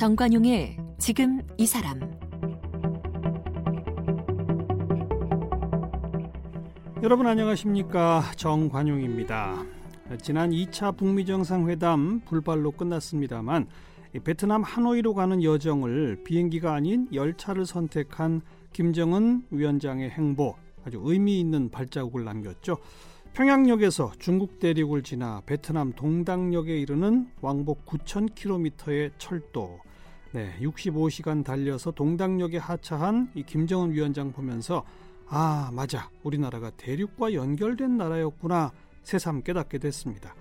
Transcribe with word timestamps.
정관용의 0.00 0.78
지금 0.96 1.42
이 1.58 1.66
사람 1.66 2.00
여러분 7.02 7.26
안녕하십니까 7.26 8.22
정관용입니다. 8.36 9.62
지난 10.22 10.52
2차 10.52 10.96
북미 10.96 11.26
정상회담 11.26 12.20
불발로 12.20 12.70
끝났습니다만 12.70 13.66
베트남 14.24 14.62
하노이로 14.62 15.12
가는 15.12 15.42
여정을 15.42 16.24
비행기가 16.24 16.72
아닌 16.72 17.06
열차를 17.12 17.66
선택한 17.66 18.40
김정은 18.72 19.44
위원장의 19.50 20.10
행보 20.10 20.54
아주 20.84 21.00
의미 21.02 21.40
있는 21.40 21.70
발자국을 21.70 22.24
남겼죠. 22.24 22.78
평양역에서 23.32 24.12
중국 24.18 24.58
대륙을 24.58 25.02
지나 25.02 25.42
베트남 25.46 25.92
동당역에 25.92 26.78
이르는 26.78 27.30
왕복 27.40 27.86
9,000km의 27.86 29.12
철도. 29.18 29.78
네, 30.32 30.56
65시간 30.60 31.44
달려서 31.44 31.92
동당역에 31.92 32.58
하차한 32.58 33.30
이 33.34 33.42
김정은 33.42 33.92
위원장 33.92 34.32
보면서 34.32 34.84
아, 35.28 35.70
맞아. 35.72 36.10
우리나라가 36.24 36.70
대륙과 36.70 37.34
연결된 37.34 37.96
나라였구나. 37.96 38.72
새삼 39.04 39.42
깨닫게 39.42 39.78
됐습니다. 39.78 40.34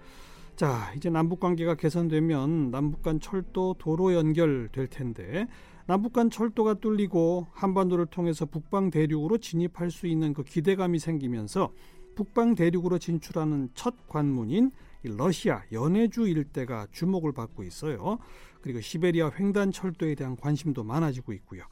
자, 0.60 0.92
이제 0.98 1.10
남북 1.10 1.40
관계가 1.40 1.76
개선되면 1.76 2.72
남북 2.72 3.02
간 3.02 3.22
철도 3.22 3.76
도로 3.80 4.14
연결될 4.14 4.88
텐데 4.88 5.48
남북 5.88 6.12
간 6.12 6.30
철도가 6.30 6.74
뚫리고 6.74 7.48
한반도를 7.54 8.08
통해서 8.08 8.46
북방 8.46 8.90
대륙으로 8.90 9.38
진입할 9.38 9.90
수 9.90 10.06
있는 10.06 10.34
그 10.34 10.44
기대감이 10.44 11.00
생기면서 11.00 11.72
북방 12.14 12.56
대륙으로 12.56 13.00
진출하는 13.00 13.70
첫 13.74 14.06
관문인 14.10 14.72
러시아 15.04 15.64
연해주 15.72 16.28
일대가 16.28 16.88
주목을 16.92 17.32
받고 17.32 17.64
있어요. 17.64 18.18
그리고 18.60 18.82
시베리아 18.82 19.32
횡단 19.40 19.72
철도에 19.72 20.14
대한 20.16 20.36
관심도 20.36 20.84
많아지고 20.84 21.32
있고요. 21.32 21.64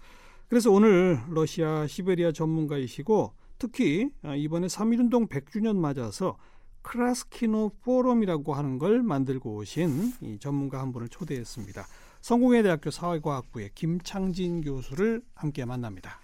그래서 0.48 0.72
오늘 0.72 1.20
러시아 1.28 1.88
시베리아 1.88 2.32
전문가이시고 2.32 3.34
특히 3.58 4.12
이번에 4.38 4.68
3.1운동 4.68 5.28
100주년 5.28 5.76
맞아서 5.76 6.38
크라스키노 6.88 7.72
포럼이라고 7.84 8.54
하는 8.54 8.80
걸 8.80 9.04
만들고 9.04 9.58
오신 9.58 10.14
이 10.22 10.40
전문가 10.40 10.80
한 10.80 10.94
분을 10.94 11.10
초대했습니다. 11.10 11.86
성공회대학교 12.22 12.92
사회과학부의 12.92 13.72
김창진 13.76 14.62
교수를 14.62 15.22
함께 15.36 15.66
만납니다. 15.66 16.22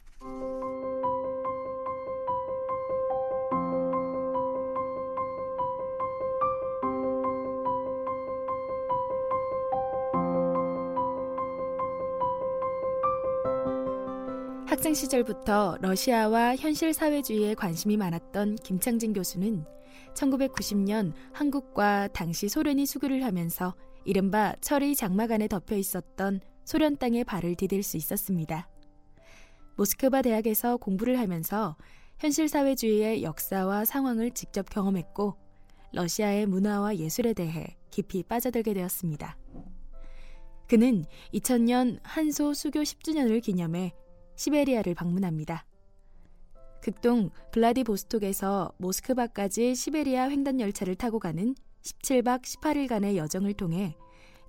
학생 14.65 14.93
시절부터 14.93 15.77
러시아와 15.81 16.55
현실 16.55 16.93
사회주의에 16.93 17.53
관심이 17.53 17.97
많았던 17.97 18.55
김창진 18.55 19.13
교수는 19.13 19.65
1990년 20.13 21.13
한국과 21.31 22.07
당시 22.09 22.49
소련이 22.49 22.85
수교를 22.85 23.23
하면서 23.23 23.75
이른바 24.05 24.55
철의 24.61 24.95
장막 24.95 25.31
안에 25.31 25.47
덮여 25.47 25.75
있었던 25.75 26.41
소련 26.65 26.97
땅에 26.97 27.23
발을 27.23 27.55
디딜 27.55 27.83
수 27.83 27.97
있었습니다. 27.97 28.69
모스크바 29.75 30.21
대학에서 30.21 30.77
공부를 30.77 31.19
하면서 31.19 31.75
현실 32.19 32.47
사회주의의 32.47 33.23
역사와 33.23 33.85
상황을 33.85 34.31
직접 34.31 34.69
경험했고 34.69 35.35
러시아의 35.93 36.45
문화와 36.45 36.97
예술에 36.97 37.33
대해 37.33 37.77
깊이 37.91 38.23
빠져들게 38.23 38.73
되었습니다. 38.73 39.37
그는 40.67 41.05
2000년 41.33 41.99
한소 42.03 42.53
수교 42.53 42.81
10주년을 42.81 43.41
기념해 43.41 43.93
시베리아를 44.35 44.95
방문합니다. 44.95 45.65
극동 46.83 47.29
블라디보스톡에서 47.53 48.73
모스크바까지 48.77 49.73
시베리아 49.73 50.29
횡단 50.29 50.59
열차를 50.59 50.95
타고 50.95 51.17
가는 51.17 51.55
17박 51.81 52.41
18일간의 52.41 53.15
여정을 53.15 53.53
통해 53.53 53.95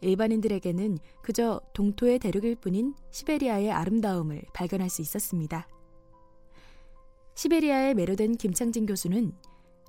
일반인들에게는 0.01 0.99
그저 1.23 1.61
동토의 1.75 2.19
대륙일 2.19 2.57
뿐인 2.57 2.97
시베리아의 3.13 3.71
아름다움을 3.71 4.43
발견할 4.53 4.91
수 4.91 5.01
있었습니다. 5.01 5.69
시베리아에 7.37 7.95
매료된 7.95 8.33
김창진 8.33 8.87
교수는 8.87 9.33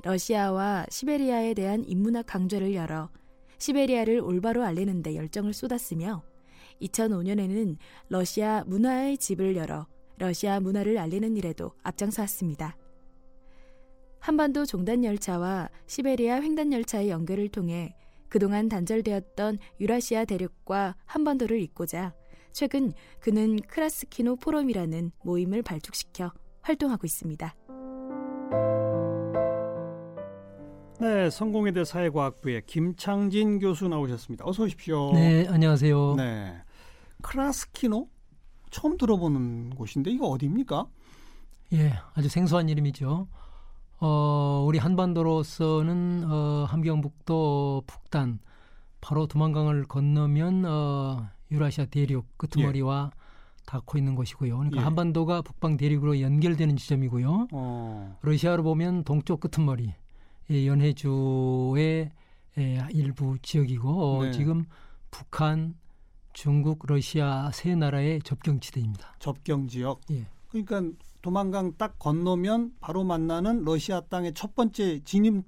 러시아와 0.03 0.85
시베리아에 0.88 1.55
대한 1.55 1.84
인문학 1.84 2.28
강좌를 2.28 2.75
열어 2.75 3.09
시베리아를 3.57 4.19
올바로 4.19 4.63
알리는 4.63 5.01
데 5.01 5.16
열정을 5.16 5.51
쏟았으며 5.51 6.23
2005년에는 6.79 7.78
러시아 8.09 8.63
문화의 8.67 9.17
집을 9.17 9.55
열어 9.55 9.88
러시아 10.17 10.59
문화를 10.59 10.97
알리는 10.97 11.35
일에도 11.37 11.71
앞장서왔습니다. 11.83 12.77
한반도 14.19 14.65
종단 14.65 15.03
열차와 15.03 15.69
시베리아 15.85 16.41
횡단 16.41 16.73
열차의 16.73 17.09
연결을 17.09 17.49
통해 17.49 17.95
그동안 18.27 18.67
단절되었던 18.67 19.59
유라시아 19.79 20.25
대륙과 20.25 20.95
한반도를 21.05 21.61
잇고자 21.61 22.13
최근 22.51 22.91
그는 23.19 23.59
크라스키노 23.67 24.37
포럼이라는 24.37 25.11
모임을 25.23 25.61
발족시켜 25.61 26.31
활동하고 26.61 27.05
있습니다. 27.05 27.55
네, 31.01 31.29
성공회대 31.29 31.83
사회과학부의 31.83 32.63
김창진 32.65 33.59
교수 33.59 33.87
나오셨습니다. 33.87 34.45
어서 34.47 34.63
오십시오. 34.63 35.11
네, 35.13 35.45
안녕하세요. 35.49 36.15
네, 36.15 36.55
크라스키노 37.21 38.07
처음 38.75 38.97
들어보는 38.97 39.69
곳인데 39.75 40.11
이거 40.11 40.27
어디입니까? 40.27 40.85
예, 41.71 41.93
아주 42.13 42.27
생소한 42.27 42.67
이름이죠. 42.67 43.25
어, 44.01 44.63
우리 44.67 44.79
한반도로서는 44.79 46.25
어, 46.29 46.65
함경북도 46.67 47.83
북단 47.87 48.39
바로 48.99 49.27
두만강을 49.27 49.85
건너면 49.85 50.65
어, 50.65 51.29
유라시아 51.51 51.85
대륙 51.85 52.37
끄트머리와 52.37 53.11
예. 53.13 53.63
닿고 53.65 53.97
있는 53.97 54.13
곳이고요. 54.13 54.57
그러니까 54.57 54.81
예. 54.81 54.83
한반도가 54.83 55.41
북방 55.41 55.77
대륙으로 55.77 56.19
연결되는 56.19 56.75
지점이고요. 56.75 57.47
어. 57.53 58.17
러시아로 58.23 58.63
보면 58.63 59.05
동쪽 59.05 59.39
끄트머리 59.39 59.93
예, 60.51 60.67
연해주의 60.67 62.11
예, 62.57 62.87
일부 62.91 63.37
지역이고 63.41 64.23
네. 64.25 64.31
지금 64.33 64.65
북한, 65.11 65.75
중국, 66.35 66.85
러시아 66.85 67.50
세 67.51 67.75
나라의 67.75 68.19
접경 68.22 68.59
지대입니다. 68.59 69.16
접경 69.19 69.69
지역. 69.69 70.01
예. 70.12 70.28
그러니까 70.50 70.81
도만강 71.22 71.78
딱 71.78 71.97
건너면 71.97 72.73
바로 72.81 73.06
만나는 73.06 73.63
러시아 73.63 74.01
땅의 74.01 74.34
첫 74.34 74.53
번째 74.53 75.00
진입 75.06 75.46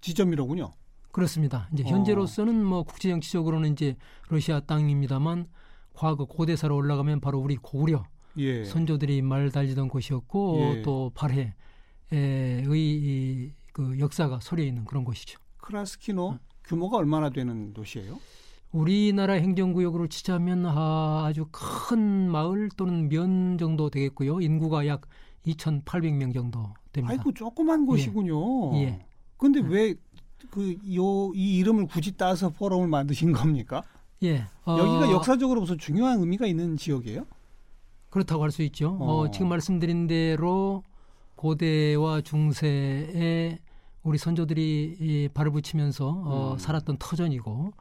지점이로군요. 0.00 0.72
그렇습니다. 1.12 1.68
이제 1.74 1.84
현재로서는 1.84 2.64
뭐 2.64 2.82
국제 2.82 3.10
정치적으로는 3.10 3.72
이제 3.72 3.94
러시아 4.30 4.60
땅입니다만 4.60 5.48
과거 5.92 6.24
고대사로 6.24 6.76
올라가면 6.76 7.20
바로 7.20 7.38
우리 7.38 7.56
고구려 7.56 8.02
예. 8.38 8.64
선조들이 8.64 9.20
말 9.20 9.50
달리던 9.50 9.88
곳이었고 9.88 10.76
예. 10.78 10.82
또 10.82 11.12
발해의 11.14 11.52
그 13.74 13.98
역사가 13.98 14.40
소려 14.40 14.64
있는 14.64 14.86
그런 14.86 15.04
곳이죠. 15.04 15.38
크라스키노 15.58 16.26
어. 16.26 16.38
규모가 16.64 16.96
얼마나 16.96 17.28
되는 17.28 17.74
도시예요? 17.74 18.18
우리나라 18.72 19.34
행정구역으로 19.34 20.08
치자면 20.08 20.64
아, 20.66 21.24
아주 21.26 21.46
큰 21.50 22.30
마을 22.30 22.70
또는 22.76 23.08
면 23.08 23.58
정도 23.58 23.90
되겠고요. 23.90 24.40
인구가 24.40 24.86
약 24.86 25.02
2,800명 25.46 26.32
정도 26.32 26.72
됩니다. 26.92 27.12
아이고 27.12 27.32
조그만 27.34 27.84
곳이군요. 27.86 28.74
예. 28.76 28.82
예. 28.82 29.06
근데 29.36 29.60
왜 29.60 29.94
그 30.50 30.76
요 30.94 31.32
이 31.34 31.58
이름을 31.58 31.86
굳이 31.86 32.16
따서 32.16 32.50
포럼을 32.50 32.88
만드신 32.88 33.32
겁니까? 33.32 33.82
예. 34.22 34.44
어, 34.64 34.76
여기가 34.78 35.10
역사적으로 35.12 35.60
무슨 35.60 35.78
중요한 35.78 36.18
의미가 36.20 36.46
있는 36.46 36.76
지역이에요? 36.76 37.24
그렇다고 38.10 38.42
할 38.42 38.50
수 38.50 38.62
있죠. 38.64 38.90
어. 39.00 39.20
어, 39.20 39.30
지금 39.30 39.48
말씀드린 39.48 40.06
대로 40.06 40.82
고대와 41.36 42.20
중세에 42.22 43.58
우리 44.02 44.18
선조들이 44.18 45.30
발을 45.32 45.52
붙이면서 45.52 46.08
어, 46.08 46.52
음. 46.54 46.58
살았던 46.58 46.96
터전이고 46.98 47.72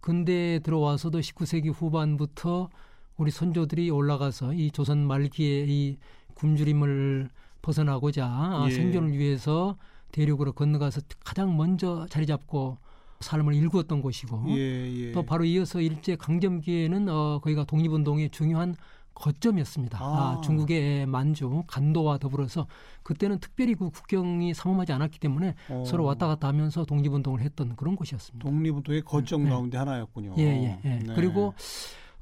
근대에 0.00 0.60
들어와서도 0.60 1.20
19세기 1.20 1.72
후반부터 1.74 2.68
우리 3.16 3.30
선조들이 3.30 3.90
올라가서 3.90 4.54
이 4.54 4.70
조선 4.70 5.06
말기에 5.06 5.66
이 5.68 5.98
굶주림을 6.34 7.28
벗어나고자 7.62 8.64
예. 8.66 8.70
생존을 8.70 9.12
위해서 9.12 9.76
대륙으로 10.12 10.52
건너가서 10.52 11.02
가장 11.24 11.56
먼저 11.56 12.06
자리 12.08 12.26
잡고 12.26 12.78
삶을 13.20 13.54
일구었던 13.54 14.00
곳이고 14.00 14.44
예, 14.48 15.08
예. 15.08 15.12
또 15.12 15.22
바로 15.22 15.44
이어서 15.44 15.80
일제 15.80 16.16
강점기에는 16.16 17.08
어 17.10 17.40
거기가 17.42 17.64
독립운동의 17.64 18.30
중요한 18.30 18.74
거점이었습니다. 19.20 19.98
아. 20.00 20.02
아, 20.02 20.40
중국의 20.40 21.06
만주, 21.06 21.64
간도와 21.66 22.18
더불어서 22.18 22.66
그때는 23.02 23.38
특별히 23.38 23.74
그 23.74 23.90
국경이 23.90 24.54
삼엄하지 24.54 24.92
않았기 24.92 25.18
때문에 25.20 25.54
어. 25.68 25.84
서로 25.86 26.04
왔다 26.04 26.26
갔다 26.26 26.48
하면서 26.48 26.84
독립운동을 26.84 27.40
했던 27.40 27.76
그런 27.76 27.96
곳이었습니다. 27.96 28.48
독립운동의 28.48 29.02
거점 29.02 29.44
네. 29.44 29.50
가운데 29.50 29.78
하나였군요. 29.78 30.34
예, 30.38 30.42
예, 30.42 30.80
예. 30.84 30.98
네. 30.98 31.14
그리고 31.14 31.54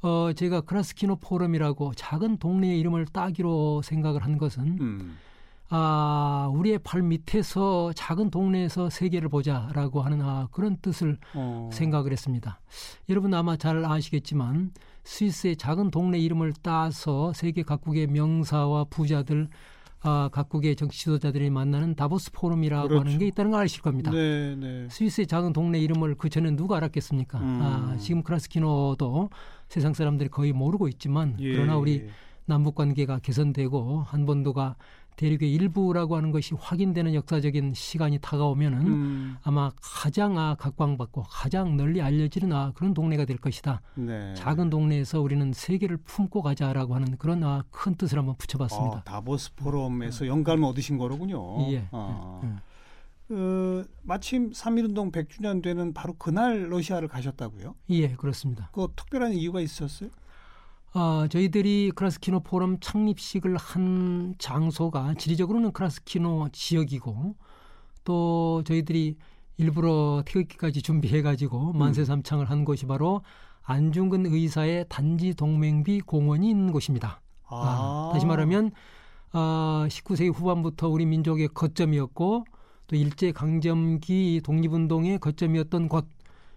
어, 0.03 0.33
제가 0.33 0.62
크라스키노 0.62 1.17
포럼이라고 1.17 1.95
작은 1.95 2.39
동네의 2.39 2.79
이름을 2.81 3.06
따기로 3.06 3.83
생각을 3.83 4.25
한 4.25 4.39
것은 4.39 4.79
음. 4.81 5.17
아, 5.70 6.50
우리의 6.55 6.79
발 6.79 7.03
밑에서 7.03 7.93
작은 7.93 8.31
동네에서 8.31 8.88
세계를 8.88 9.29
보자라고 9.29 10.00
하는 10.00 10.23
아, 10.23 10.49
그런 10.50 10.79
뜻을 10.81 11.19
어. 11.35 11.69
생각을 11.73 12.12
했습니다. 12.12 12.61
여러분 13.09 13.35
아마 13.35 13.56
잘 13.56 13.85
아시겠지만 13.85 14.73
스위스의 15.05 15.56
작은 15.56 15.91
동네 15.91 16.19
이름을 16.19 16.55
따서 16.62 17.32
세계 17.35 17.62
각국의 17.62 18.06
명사와 18.06 18.85
부자들 18.85 19.49
아, 20.00 20.31
각국의 20.32 20.76
정치 20.76 21.00
지도자들이 21.00 21.50
만나는 21.50 21.97
다보스 21.97 22.31
포럼이라고 22.32 22.88
그렇죠. 22.88 23.05
하는 23.05 23.19
게 23.19 23.26
있다는 23.26 23.50
걸 23.50 23.64
아실 23.64 23.82
겁니다. 23.82 24.11
네, 24.12 24.55
네. 24.55 24.87
스위스의 24.88 25.26
작은 25.26 25.53
동네 25.53 25.81
이름을 25.81 26.14
그 26.14 26.29
전에 26.29 26.53
누가 26.53 26.76
알았겠습니까? 26.76 27.38
음. 27.38 27.61
아, 27.61 27.97
지금 27.99 28.23
크라스키노도 28.23 29.29
세상 29.69 29.93
사람들이 29.93 30.29
거의 30.31 30.53
모르고 30.53 30.88
있지만 30.88 31.37
예. 31.41 31.53
그러나 31.53 31.76
우리 31.76 32.09
남북 32.47 32.76
관계가 32.76 33.19
개선되고 33.19 34.05
한번도가 34.06 34.76
대륙의 35.19 35.53
일부라고 35.53 36.17
하는 36.17 36.31
것이 36.31 36.55
확인되는 36.55 37.12
역사적인 37.12 37.75
시간이 37.75 38.20
다가오면은 38.20 38.87
음. 38.87 39.37
아마 39.43 39.70
가장 39.82 40.38
아, 40.38 40.55
각광받고 40.55 41.25
가장 41.29 41.76
널리 41.76 42.00
알려지는 42.00 42.53
아, 42.53 42.73
그런 42.75 42.94
동네가 42.94 43.25
될 43.25 43.37
것이다. 43.37 43.82
네. 43.97 44.32
작은 44.35 44.70
동네에서 44.70 45.20
우리는 45.20 45.53
세계를 45.53 45.97
품고 45.99 46.43
가자라고 46.43 46.94
하는 46.94 47.19
그런 47.19 47.43
아, 47.43 47.65
큰 47.70 47.97
뜻을 47.97 48.17
한번 48.17 48.37
붙여봤습니다. 48.37 48.99
아, 48.99 49.03
다보스 49.03 49.55
포럼에서 49.56 50.20
네. 50.20 50.29
영감을 50.29 50.65
얻으신 50.69 50.99
거로군요. 50.99 51.73
예. 51.73 51.88
아. 51.91 52.41
예. 52.44 52.49
그 53.26 53.87
마침 54.05 54.53
3.1운동 54.53 55.12
100주년 55.12 55.62
되는 55.62 55.93
바로 55.93 56.14
그날 56.14 56.71
러시아를 56.71 57.09
가셨다고요? 57.09 57.75
예, 57.91 58.14
그렇습니다. 58.14 58.71
그 58.73 58.87
특별한 58.97 59.32
이유가 59.32 59.61
있었어요? 59.61 60.09
어, 60.94 61.26
저희들이 61.29 61.93
크라스키노 61.94 62.40
포럼 62.40 62.79
창립식을 62.81 63.56
한 63.56 64.35
장소가 64.38 65.14
지리적으로는 65.14 65.73
크라스키노 65.73 66.49
지역이고 66.52 67.35
또 68.05 68.62
저희들이 68.64 69.17
일부러 69.58 70.23
태극기까지 70.25 70.82
준비해가지고 70.82 71.73
음. 71.73 71.79
만세삼창을 71.79 72.49
한 72.49 72.64
곳이 72.64 72.87
바로 72.87 73.23
안중근 73.62 74.26
의사의 74.26 74.87
단지 74.88 75.35
동맹비 75.35 76.00
공원이 76.00 76.49
있는 76.49 76.73
곳입니다. 76.73 77.20
아. 77.46 78.11
아, 78.11 78.11
다시 78.14 78.25
말하면 78.25 78.70
아, 79.32 79.87
19세기 79.90 80.32
후반부터 80.32 80.88
우리 80.88 81.05
민족의 81.05 81.49
거점이었고 81.49 82.44
또 82.87 82.96
일제 82.96 83.32
강점기 83.32 84.40
독립운동의 84.43 85.19
거점이었던 85.19 85.88
곳. 85.88 86.06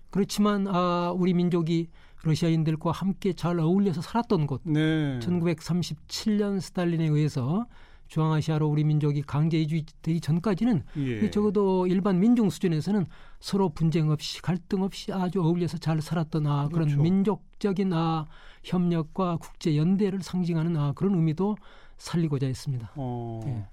그렇지만 0.10 0.68
아, 0.68 1.14
우리 1.14 1.34
민족이 1.34 1.90
러시아인들과 2.24 2.92
함께 2.92 3.34
잘 3.34 3.60
어울려서 3.60 4.02
살았던 4.02 4.48
곳. 4.48 4.62
네. 4.64 5.20
1937년 5.20 6.62
스탈린에 6.62 7.06
의해서 7.06 7.66
중앙아시아로 8.08 8.68
우리 8.68 8.84
민족이 8.84 9.22
강제 9.22 9.58
이주되기 9.60 10.20
전까지는 10.20 10.84
예. 10.98 11.32
적어도 11.32 11.88
일반 11.88 12.20
민중 12.20 12.50
수준에서는 12.50 13.06
서로 13.40 13.70
분쟁 13.70 14.10
없이 14.12 14.42
갈등 14.42 14.84
없이 14.84 15.14
아주 15.14 15.42
어울려서 15.42 15.78
잘 15.78 16.02
살았던 16.02 16.46
아, 16.46 16.68
그런 16.68 16.88
그렇죠. 16.88 17.02
민족적인 17.02 17.94
아, 17.94 18.28
협력과 18.64 19.38
국제 19.38 19.78
연대를 19.78 20.22
상징하는 20.22 20.76
아, 20.76 20.92
그런 20.92 21.16
의미도 21.16 21.56
살리고자 21.98 22.48
했습니다. 22.48 22.92
어. 22.96 23.40
예. 23.46 23.66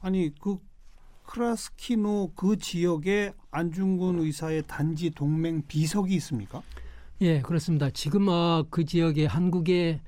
아니 0.00 0.32
그 0.40 0.58
크라스키노 1.22 2.32
그 2.34 2.56
지역에 2.56 3.32
안중근 3.52 4.18
의사의 4.20 4.64
단지 4.66 5.10
동맹 5.10 5.62
비석이 5.68 6.14
있습니까? 6.16 6.62
예, 7.20 7.40
그렇습니다. 7.40 7.90
지금 7.90 8.28
어, 8.28 8.64
그 8.70 8.84
지역에 8.84 9.26
한국의 9.26 10.00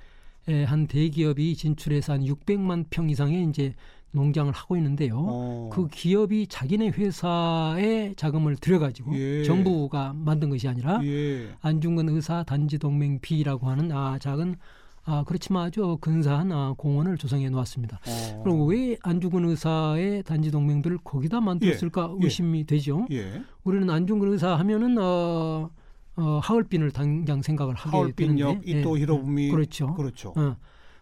에, 0.48 0.64
한 0.64 0.86
대기업이 0.86 1.56
진출해서 1.56 2.14
한 2.14 2.24
600만 2.24 2.84
평 2.90 3.10
이상의 3.10 3.48
이제 3.48 3.74
농장을 4.12 4.52
하고 4.52 4.76
있는데요. 4.76 5.16
오. 5.16 5.26
어. 5.28 5.70
그 5.72 5.88
기업이 5.88 6.46
자기네 6.48 6.88
회사에 6.90 8.14
자금을 8.16 8.56
들여가지고 8.56 9.16
예. 9.16 9.44
정부가 9.44 10.12
만든 10.14 10.50
것이 10.50 10.68
아니라 10.68 11.00
예. 11.04 11.48
안중근 11.60 12.08
의사 12.08 12.42
단지 12.42 12.78
동맹 12.78 13.18
B라고 13.20 13.68
하는 13.68 13.92
아 13.92 14.18
작은 14.18 14.56
아 15.04 15.24
그렇지만 15.26 15.66
아주 15.66 15.96
근사한 16.00 16.52
아, 16.52 16.74
공원을 16.76 17.18
조성해 17.18 17.48
놓았습니다. 17.50 18.00
어. 18.06 18.42
그럼 18.42 18.68
왜 18.68 18.96
안중근 19.02 19.44
의사의 19.48 20.24
단지 20.24 20.50
동맹들을 20.50 20.98
거기다 21.04 21.40
만들었을까 21.40 22.14
예. 22.20 22.24
의심이 22.24 22.64
되죠. 22.64 23.06
예. 23.10 23.42
우리는 23.64 23.88
안중근 23.88 24.32
의사 24.32 24.56
하면은 24.56 24.96
어 24.98 25.70
어, 26.16 26.40
하얼빈을 26.42 26.90
당장 26.90 27.42
생각을 27.42 27.74
하게 27.74 27.96
하얼빈역, 27.96 28.62
되는데 28.62 28.80
이또 28.80 28.98
예, 28.98 29.02
히로부미 29.02 29.46
예, 29.46 29.50
그렇죠. 29.50 29.94
그렇죠. 29.94 30.34
어, 30.36 30.56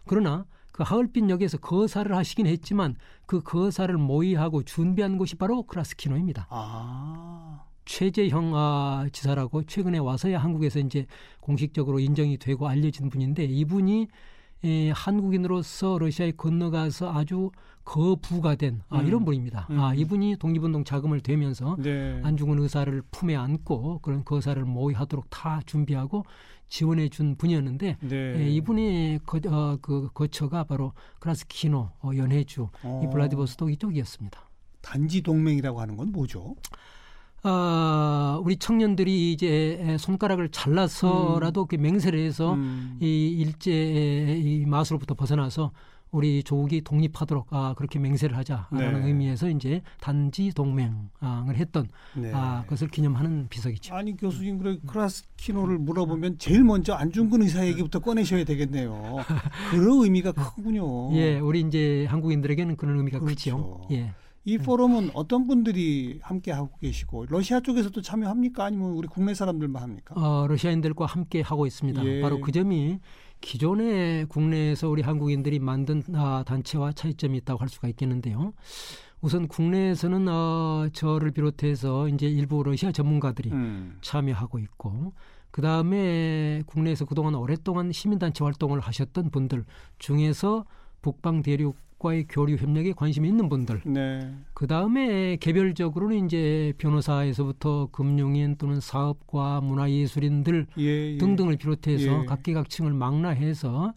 그러나 0.05 0.45
그 0.71 0.83
하얼빈역에서 0.83 1.57
거사를 1.57 2.15
하시긴 2.15 2.47
했지만 2.47 2.95
그 3.25 3.41
거사를 3.41 3.95
모의하고 3.97 4.63
준비한 4.63 5.17
곳이 5.17 5.35
바로 5.35 5.63
크라스키노입니다. 5.63 6.47
아. 6.49 7.65
최재형 7.85 8.55
아, 8.55 9.07
지사라고 9.11 9.63
최근에 9.63 9.97
와서야 9.97 10.37
한국에서 10.37 10.79
이제 10.79 11.07
공식적으로 11.39 11.99
인정이 11.99 12.37
되고 12.37 12.67
알려진 12.67 13.09
분인데 13.09 13.45
이분이 13.45 14.07
에, 14.63 14.91
한국인으로서 14.91 15.97
러시아에 15.99 16.31
건너가서 16.31 17.11
아주 17.13 17.51
거부가 17.85 18.55
된 18.55 18.81
아, 18.89 18.99
음. 18.99 19.07
이런 19.07 19.25
분입니다. 19.25 19.67
음. 19.71 19.79
아, 19.79 19.93
이분이 19.93 20.35
독립운동 20.37 20.83
자금을 20.83 21.21
대면서 21.21 21.75
네. 21.79 22.19
안중근 22.23 22.59
의사를 22.59 23.01
품에 23.09 23.35
안고 23.35 23.99
그런 24.01 24.23
그 24.23 24.35
의사를 24.35 24.63
모의하도록 24.63 25.29
다 25.29 25.61
준비하고 25.65 26.25
지원해 26.67 27.09
준 27.09 27.35
분이었는데 27.35 27.97
네. 28.01 28.15
에, 28.15 28.49
이분의 28.51 29.19
거, 29.25 29.39
어, 29.47 29.77
그 29.81 30.09
거처가 30.13 30.65
바로 30.65 30.93
크라스키노 31.19 31.89
어, 32.01 32.11
연해주 32.15 32.69
어. 32.83 33.01
이 33.03 33.09
블라디보스토크 33.09 33.71
이쪽이었습니다. 33.71 34.39
단지 34.81 35.21
동맹이라고 35.21 35.81
하는 35.81 35.97
건 35.97 36.11
뭐죠? 36.11 36.55
아, 37.43 38.39
우리 38.43 38.57
청년들이 38.57 39.31
이제 39.31 39.97
손가락을 39.99 40.49
잘라서라도 40.49 41.61
음. 41.63 41.67
그 41.67 41.75
맹세를 41.75 42.19
해서 42.19 42.53
음. 42.53 42.97
이 42.99 43.29
일제의 43.39 44.41
이 44.41 44.65
마수로부터 44.65 45.13
벗어나서 45.13 45.71
우리 46.11 46.43
조국이 46.43 46.81
독립하도록 46.81 47.47
아, 47.51 47.75
그렇게 47.77 47.99
맹세를 47.99 48.35
하자라는 48.37 49.01
네. 49.01 49.07
의미에서 49.07 49.49
이제 49.49 49.81
단지 49.99 50.51
동맹을 50.53 51.55
했던 51.55 51.87
네. 52.15 52.31
아, 52.33 52.63
그것을 52.63 52.87
기념하는 52.87 53.47
비석이죠. 53.47 53.93
아니 53.93 54.17
교수님 54.17 54.57
그래 54.57 54.77
크라스키노를 54.87 55.77
물어보면 55.77 56.39
제일 56.39 56.63
먼저 56.63 56.93
안중근 56.93 57.43
의사 57.43 57.65
얘기부터 57.67 57.99
꺼내셔야 57.99 58.43
되겠네요. 58.43 59.17
그런 59.69 60.03
의미가 60.03 60.31
크군요. 60.31 61.13
예, 61.15 61.39
우리 61.39 61.61
이제 61.61 62.05
한국인들에게는 62.09 62.75
그런 62.75 62.97
의미가 62.97 63.19
그렇죠. 63.19 63.35
크죠. 63.35 63.87
예. 63.91 64.13
이 64.49 64.57
포럼은 64.57 65.11
어떤 65.13 65.45
분들이 65.45 66.19
함께 66.23 66.51
하고 66.51 66.71
계시고 66.81 67.27
러시아 67.29 67.59
쪽에서도 67.59 68.01
참여합니까 68.01 68.65
아니면 68.65 68.91
우리 68.91 69.07
국내 69.07 69.35
사람들만 69.35 69.81
합니까? 69.81 70.15
어, 70.15 70.47
러시아인들과 70.47 71.05
함께 71.05 71.41
하고 71.41 71.67
있습니다. 71.67 72.03
예. 72.03 72.21
바로 72.21 72.41
그 72.41 72.51
점이 72.51 72.99
기존의 73.41 74.25
국내에서 74.25 74.89
우리 74.89 75.03
한국인들이 75.03 75.59
만든 75.59 76.01
아, 76.15 76.43
단체와 76.47 76.93
차이점이 76.93 77.37
있다고 77.37 77.61
할 77.61 77.69
수가 77.69 77.87
있겠는데요. 77.89 78.53
우선 79.21 79.47
국내에서는 79.47 80.27
어, 80.27 80.89
저를 80.93 81.29
비롯해서 81.29 82.07
이제 82.07 82.25
일부 82.27 82.63
러시아 82.63 82.91
전문가들이 82.91 83.51
음. 83.51 83.97
참여하고 84.01 84.57
있고 84.59 85.13
그 85.51 85.61
다음에 85.61 86.63
국내에서 86.65 87.05
그동안 87.05 87.35
오랫동안 87.35 87.91
시민단체 87.91 88.43
활동을 88.43 88.79
하셨던 88.79 89.29
분들 89.29 89.65
중에서 89.99 90.65
북방 91.01 91.43
대륙 91.43 91.77
과의 91.99 92.25
교류 92.29 92.55
협력에 92.55 92.93
관심이 92.93 93.27
있는 93.27 93.49
분들. 93.49 93.81
네. 93.85 94.33
그 94.53 94.67
다음에 94.67 95.35
개별적으로는 95.35 96.25
이제 96.25 96.73
변호사에서부터 96.77 97.89
금융인 97.91 98.55
또는 98.57 98.79
사업과 98.79 99.61
문화예술인들 99.61 100.67
예, 100.77 101.13
예. 101.13 101.17
등등을 101.17 101.57
비롯해서 101.57 102.21
예. 102.21 102.25
각계각층을 102.25 102.93
망라해서 102.93 103.93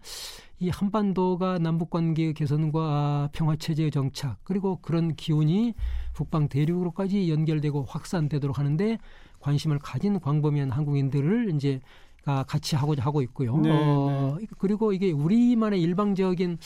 이 0.58 0.68
한반도가 0.68 1.58
남북 1.58 1.90
관계 1.90 2.32
개선과 2.32 3.30
평화 3.32 3.56
체제의 3.56 3.90
정착 3.90 4.38
그리고 4.44 4.78
그런 4.80 5.16
기운이 5.16 5.74
북방 6.12 6.48
대륙으로까지 6.48 7.30
연결되고 7.30 7.82
확산되도록 7.82 8.58
하는데 8.58 8.98
관심을 9.40 9.80
가진 9.80 10.20
광범위한 10.20 10.70
한국인들을 10.70 11.52
이제 11.54 11.80
같이 12.24 12.76
하고자 12.76 13.02
하고 13.02 13.22
있고요. 13.22 13.56
네, 13.58 13.70
어, 13.70 14.36
네. 14.40 14.46
그리고 14.58 14.92
이게 14.92 15.10
우리만의 15.10 15.80
일방적인 15.80 16.58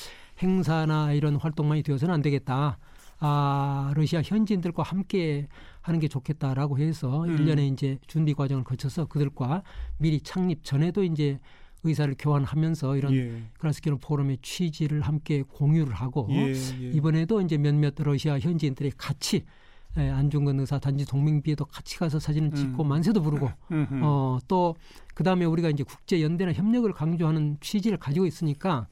행사나 0.43 1.13
이런 1.13 1.37
활동만이 1.37 1.83
되어서는 1.83 2.15
안 2.15 2.23
되겠다. 2.23 2.79
아, 3.19 3.93
러시아 3.95 4.21
현지인들과 4.23 4.83
함께 4.83 5.49
하는 5.81 6.01
게 6.01 6.09
좋겠다라고 6.09 6.79
해서 6.79 7.25
음. 7.25 7.37
1년의 7.37 7.73
이제 7.73 7.99
준비 8.07 8.35
과정을 8.35 8.65
거쳐서 8.65 9.07
그들과 9.07 9.63
미리 9.99 10.21
창립 10.21 10.65
전에도 10.65 11.03
이제 11.03 11.39
의사를 11.83 12.15
교환하면서 12.19 12.97
이런 12.97 13.15
예. 13.15 13.43
그라스키노 13.59 13.99
포럼의 13.99 14.39
취지를 14.43 15.03
함께 15.03 15.43
공유를 15.43 15.95
하고 15.95 16.27
예, 16.31 16.53
예. 16.53 16.91
이번에도 16.91 17.41
이제 17.41 17.57
몇몇 17.57 17.95
러시아 17.97 18.39
현지인들이 18.39 18.91
같이 18.97 19.45
에, 19.97 20.11
안중근 20.11 20.61
의사 20.61 20.79
단지 20.79 21.07
동맹비에도 21.07 21.65
같이 21.65 21.97
가서 21.97 22.19
사진을 22.19 22.51
찍고 22.53 22.83
음. 22.83 22.89
만세도 22.89 23.23
부르고. 23.23 23.49
어, 24.03 24.39
또 24.47 24.75
그다음에 25.17 25.47
우리가 25.47 25.71
이제 25.71 25.83
국제 25.83 26.23
연대나 26.23 26.53
협력을 26.53 26.93
강조하는 26.93 27.57
취지를 27.61 27.97
가지고 27.97 28.27
있으니까 28.27 28.87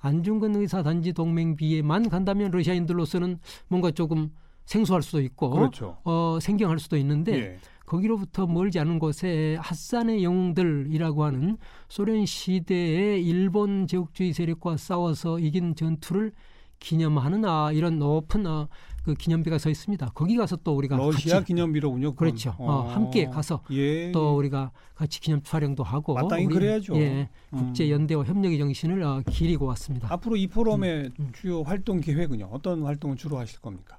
안중근 0.00 0.54
의사 0.56 0.82
단지 0.82 1.12
동맹비에만 1.12 2.10
간다면 2.10 2.50
러시아인들로서는 2.50 3.38
뭔가 3.68 3.90
조금 3.90 4.30
생소할 4.66 5.02
수도 5.02 5.20
있고 5.22 5.50
그렇죠. 5.50 5.96
어, 6.04 6.38
생경할 6.40 6.78
수도 6.78 6.98
있는데 6.98 7.32
예. 7.32 7.58
거기로부터 7.86 8.46
멀지 8.46 8.78
않은 8.78 8.98
곳에 8.98 9.56
핫산의 9.60 10.22
영웅들이라고 10.22 11.24
하는 11.24 11.56
소련 11.88 12.26
시대의 12.26 13.26
일본 13.26 13.86
제국주의 13.86 14.34
세력과 14.34 14.76
싸워서 14.76 15.38
이긴 15.38 15.74
전투를 15.74 16.32
기념하는 16.80 17.44
아, 17.44 17.70
이런 17.72 17.98
높은 17.98 18.46
아, 18.46 18.66
그 19.04 19.14
기념비가 19.14 19.58
서 19.58 19.70
있습니다. 19.70 20.10
거기 20.14 20.36
가서 20.36 20.56
또 20.56 20.74
우리가 20.74 20.96
러시아 20.96 21.36
같이 21.36 21.46
기념비로군요. 21.46 22.12
그건. 22.12 22.28
그렇죠. 22.28 22.54
어, 22.58 22.82
함께 22.90 23.26
가서 23.26 23.62
예. 23.70 24.10
또 24.12 24.36
우리가 24.36 24.72
같이 24.94 25.20
기념 25.20 25.42
촬영도 25.42 25.82
하고 25.82 26.14
마땅히 26.14 26.44
우리, 26.46 26.54
그래야죠. 26.54 26.96
예, 26.96 27.28
음. 27.52 27.58
국제 27.58 27.90
연대와 27.90 28.24
협력의 28.24 28.58
정신을 28.58 29.02
어, 29.02 29.22
기리고 29.30 29.66
왔습니다. 29.66 30.12
앞으로 30.12 30.36
이 30.36 30.46
포럼의 30.46 31.10
음. 31.18 31.30
주요 31.32 31.62
활동 31.62 32.00
계획은요? 32.00 32.48
어떤 32.50 32.82
활동을 32.82 33.16
주로 33.16 33.38
하실 33.38 33.60
겁니까? 33.60 33.98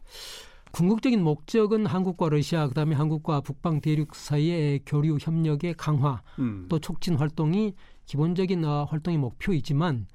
궁극적인 0.71 1.21
목적은 1.21 1.85
한국과 1.85 2.29
러시아 2.29 2.67
그다음에 2.67 2.95
한국과 2.95 3.41
북방 3.41 3.81
대륙 3.81 4.15
사이의 4.15 4.81
교류 4.85 5.17
협력의 5.19 5.73
강화 5.75 6.21
음. 6.39 6.67
또 6.69 6.79
촉진 6.79 7.15
활동이 7.15 7.73
기본적인 8.05 8.65
어, 8.65 8.85
활동의 8.89 9.17
목표이지만 9.19 10.07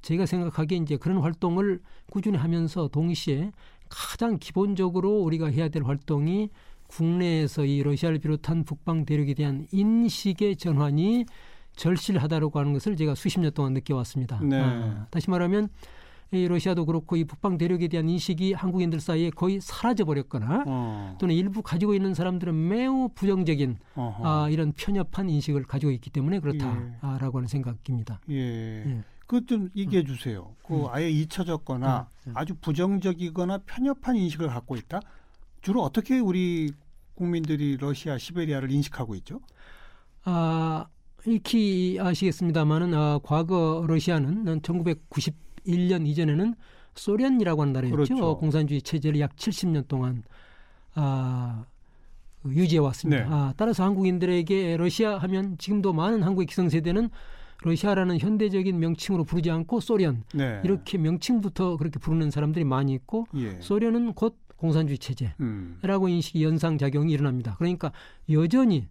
제가 0.00 0.26
생각하기에 0.26 0.78
이제 0.78 0.96
그런 0.96 1.18
활동을 1.18 1.80
꾸준히 2.10 2.38
하면서 2.38 2.88
동시에 2.88 3.52
가장 3.88 4.38
기본적으로 4.38 5.20
우리가 5.20 5.48
해야 5.48 5.68
될 5.68 5.84
활동이 5.84 6.50
국내에서 6.88 7.64
이 7.64 7.82
러시아를 7.82 8.18
비롯한 8.18 8.64
북방 8.64 9.04
대륙에 9.04 9.34
대한 9.34 9.66
인식의 9.70 10.56
전환이 10.56 11.26
절실하다고 11.76 12.58
하는 12.58 12.72
것을 12.74 12.96
제가 12.96 13.14
수십 13.14 13.40
년 13.40 13.50
동안 13.52 13.72
느껴왔습니다. 13.72 14.40
네. 14.42 14.60
아, 14.60 15.06
다시 15.10 15.30
말하면 15.30 15.68
이 16.32 16.48
러시아도 16.48 16.86
그렇고 16.86 17.16
이 17.16 17.24
북방 17.24 17.58
대륙에 17.58 17.88
대한 17.88 18.08
인식이 18.08 18.54
한국인들 18.54 19.00
사이에 19.00 19.28
거의 19.28 19.60
사라져 19.60 20.06
버렸거나 20.06 20.64
어. 20.66 21.16
또는 21.20 21.34
일부 21.34 21.60
가지고 21.62 21.94
있는 21.94 22.14
사람들은 22.14 22.68
매우 22.68 23.10
부정적인 23.14 23.76
어허. 23.94 24.26
아, 24.26 24.48
이런 24.48 24.72
편협한 24.72 25.28
인식을 25.28 25.64
가지고 25.64 25.92
있기 25.92 26.08
때문에 26.08 26.36
예. 26.36 26.40
그렇다라고 26.40 27.38
하는 27.38 27.48
생각입니다. 27.48 28.20
예. 28.30 28.84
예. 28.86 29.04
그좀 29.26 29.68
얘기해 29.76 30.04
주세요. 30.04 30.54
그 30.62 30.74
음. 30.74 30.86
아예 30.88 31.10
잊혀졌거나 31.10 32.08
음, 32.26 32.30
음. 32.30 32.32
아주 32.34 32.54
부정적이거나 32.54 33.58
편협한 33.66 34.16
인식을 34.16 34.48
갖고 34.48 34.76
있다. 34.76 35.00
주로 35.60 35.82
어떻게 35.82 36.18
우리 36.18 36.72
국민들이 37.14 37.76
러시아 37.76 38.16
시베리아를 38.16 38.70
인식하고 38.70 39.14
있죠? 39.16 39.40
아, 40.24 40.86
익히 41.26 41.98
아시겠습니다만은 42.00 42.94
아, 42.94 43.20
과거 43.22 43.84
러시아는 43.86 44.60
1991년 45.66 46.06
이전에는 46.06 46.54
소련이라고 46.94 47.62
하는 47.62 47.72
나라였죠. 47.72 47.96
그렇죠. 47.96 48.38
공산주의 48.38 48.82
체제를 48.82 49.20
약 49.20 49.34
70년 49.36 49.88
동안 49.88 50.22
아, 50.94 51.64
그 52.42 52.50
유지해 52.50 52.80
왔습니다. 52.80 53.22
네. 53.22 53.28
아, 53.30 53.54
따라서 53.56 53.84
한국인들에게 53.84 54.76
러시아 54.76 55.16
하면 55.18 55.56
지금도 55.58 55.92
많은 55.92 56.22
한국의 56.22 56.46
기성세대는 56.46 57.08
러시아라는 57.62 58.18
현대적인 58.18 58.78
명칭으로 58.78 59.24
부르지 59.24 59.50
않고 59.50 59.80
소련 59.80 60.24
네. 60.34 60.60
이렇게 60.64 60.98
명칭부터 60.98 61.76
그렇게 61.76 61.98
부르는 61.98 62.30
사람들이 62.30 62.64
많이 62.64 62.92
있고 62.94 63.26
예. 63.36 63.60
소련은 63.60 64.14
곧 64.14 64.36
공산주의 64.56 64.98
체제라고 64.98 66.06
음. 66.06 66.08
인식이 66.08 66.42
연상 66.42 66.78
작용이 66.78 67.12
일어납니다. 67.12 67.54
그러니까 67.58 67.92
여전히 68.30 68.88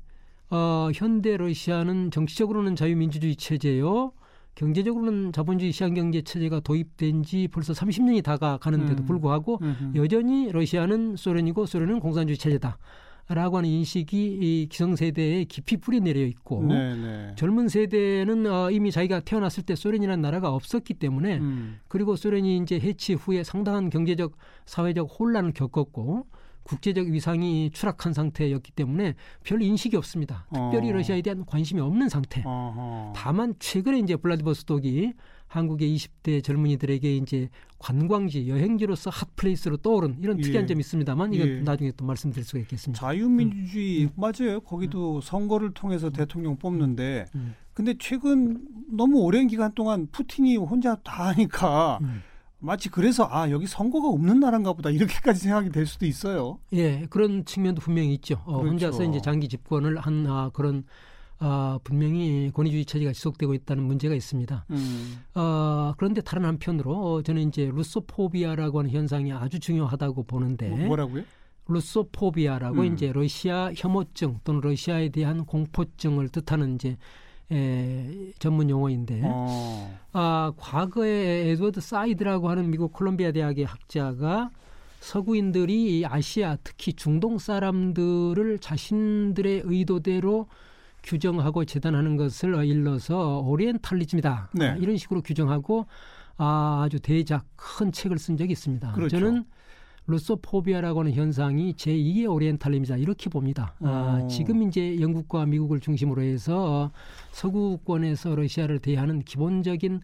어, 0.49 0.89
현대 0.93 1.37
러시아는 1.37 2.11
정치적으로는 2.11 2.75
자유민주주의 2.75 3.35
체제요. 3.35 4.13
경제적으로는 4.55 5.31
자본주의 5.31 5.71
시장경제 5.71 6.21
체제가 6.23 6.59
도입된 6.59 7.23
지 7.23 7.47
벌써 7.47 7.73
30년이 7.73 8.23
다가가는데도 8.23 9.03
음. 9.03 9.05
불구하고 9.05 9.59
음흠. 9.61 9.95
여전히 9.95 10.51
러시아는 10.51 11.15
소련이고 11.15 11.65
소련은 11.65 11.99
공산주의 11.99 12.37
체제다. 12.37 12.77
라고 13.33 13.57
하는 13.57 13.69
인식이 13.69 14.17
이 14.41 14.67
기성세대에 14.69 15.45
깊이 15.45 15.77
뿌리내려 15.77 16.21
있고 16.25 16.65
네, 16.67 16.95
네. 16.95 17.33
젊은 17.37 17.69
세대는 17.69 18.45
어, 18.45 18.71
이미 18.71 18.91
자기가 18.91 19.21
태어났을 19.21 19.63
때 19.63 19.75
소련이라는 19.75 20.21
나라가 20.21 20.49
없었기 20.53 20.95
때문에 20.95 21.37
음. 21.37 21.79
그리고 21.87 22.17
소련이 22.17 22.57
이제 22.57 22.77
해치 22.77 23.13
후에 23.13 23.43
상당한 23.43 23.89
경제적 23.89 24.35
사회적 24.65 25.07
혼란을 25.17 25.53
겪었고 25.53 26.25
국제적 26.63 27.07
위상이 27.07 27.69
추락한 27.71 28.13
상태였기 28.13 28.71
때문에 28.71 29.15
별 29.43 29.61
인식이 29.61 29.97
없습니다. 29.97 30.45
특별히 30.53 30.89
어. 30.89 30.93
러시아에 30.93 31.21
대한 31.21 31.45
관심이 31.45 31.81
없는 31.81 32.09
상태. 32.09 32.43
어허. 32.45 33.13
다만 33.15 33.55
최근에 33.59 33.99
이제 33.99 34.15
블라디보스톡이 34.15 35.13
한국의 35.47 35.95
20대 35.95 36.41
젊은이들에게 36.43 37.17
이제 37.17 37.49
관광지 37.77 38.47
여행지로서 38.47 39.09
hot 39.09 39.30
place로 39.30 39.77
떠오른 39.77 40.17
이런 40.21 40.39
예. 40.39 40.43
특이한 40.43 40.65
점이 40.65 40.79
있습니다만 40.79 41.33
이건 41.33 41.47
예. 41.47 41.61
나중에 41.61 41.91
또 41.97 42.05
말씀드릴 42.05 42.45
수가 42.45 42.59
있겠습니다. 42.59 43.05
자유민주주의 43.05 44.09
맞아요. 44.15 44.61
거기도 44.61 45.19
선거를 45.19 45.73
통해서 45.73 46.09
대통령 46.09 46.55
뽑는데 46.57 47.25
음. 47.35 47.55
근데 47.73 47.95
최근 47.99 48.65
너무 48.89 49.19
오랜 49.19 49.47
기간 49.47 49.73
동안 49.73 50.07
푸틴이 50.11 50.55
혼자 50.55 50.95
다 51.03 51.27
하니까 51.27 51.99
음. 52.01 52.21
마치 52.61 52.89
그래서 52.89 53.27
아 53.29 53.49
여기 53.49 53.65
선거가 53.67 54.07
없는 54.09 54.39
나라인가 54.39 54.73
보다 54.73 54.89
이렇게까지 54.89 55.39
생각이 55.41 55.69
될 55.71 55.85
수도 55.85 56.05
있어요. 56.05 56.59
예, 56.73 57.05
그런 57.09 57.43
측면도 57.43 57.81
분명히 57.81 58.13
있죠. 58.15 58.35
어, 58.45 58.57
그렇죠. 58.59 58.67
혼자서 58.69 59.03
이제 59.05 59.19
장기 59.19 59.47
집권을 59.49 59.97
한 59.99 60.25
아, 60.27 60.49
그런 60.53 60.83
아, 61.39 61.79
분명히 61.83 62.51
권위주의 62.53 62.85
체제가 62.85 63.13
지속되고 63.13 63.55
있다는 63.55 63.83
문제가 63.83 64.13
있습니다. 64.13 64.65
음. 64.69 65.17
어, 65.33 65.93
그런데 65.97 66.21
다른 66.21 66.45
한편으로 66.45 66.95
어, 67.15 67.21
저는 67.23 67.47
이제 67.47 67.71
Russophobia라고 67.73 68.79
하는 68.79 68.91
현상이 68.91 69.33
아주 69.33 69.59
중요하다고 69.59 70.23
보는데 70.23 70.69
뭐- 70.69 70.77
뭐라고요? 70.85 71.23
Russophobia라고 71.67 72.81
음. 72.81 72.93
이제 72.93 73.11
러시아 73.11 73.71
혐오증 73.75 74.39
또는 74.43 74.61
러시아에 74.61 75.09
대한 75.09 75.45
공포증을 75.45 76.29
뜻하는 76.29 76.75
이제 76.75 76.97
에, 77.51 78.31
전문 78.39 78.69
용어인데 78.69 79.21
어. 79.25 79.99
아, 80.13 80.53
과거에 80.57 81.49
에드워드 81.49 81.81
사이드라고 81.81 82.49
하는 82.49 82.71
미국 82.71 82.93
컬럼비아 82.93 83.31
대학의 83.31 83.65
학자가 83.65 84.51
서구인들이 84.99 85.99
이 85.99 86.05
아시아 86.05 86.57
특히 86.63 86.93
중동 86.93 87.37
사람들을 87.39 88.59
자신들의 88.59 89.63
의도대로 89.65 90.47
규정하고 91.03 91.65
재단하는 91.65 92.15
것을 92.15 92.53
어, 92.53 92.63
일러서 92.63 93.39
오리엔탈리즘이다 93.39 94.51
네. 94.53 94.69
아, 94.69 94.75
이런 94.75 94.97
식으로 94.97 95.21
규정하고 95.21 95.87
아, 96.37 96.83
아주 96.85 96.99
대작 96.99 97.45
큰 97.55 97.91
책을 97.91 98.17
쓴 98.17 98.37
적이 98.37 98.53
있습니다. 98.53 98.91
그렇죠. 98.93 99.19
저는 99.19 99.45
루소포비아라고 100.11 101.01
하는 101.01 101.13
현상이 101.13 101.73
제2의 101.73 102.31
오리엔탈리즘이다 102.31 102.97
이렇게 102.97 103.29
봅니다. 103.29 103.75
아, 103.81 104.21
어. 104.23 104.27
지금 104.27 104.63
이제 104.63 104.99
영국과 104.99 105.45
미국을 105.45 105.79
중심으로 105.79 106.21
해서 106.21 106.91
서구권에서 107.31 108.35
러시아를 108.35 108.79
대하는 108.79 109.21
기본적인 109.21 110.01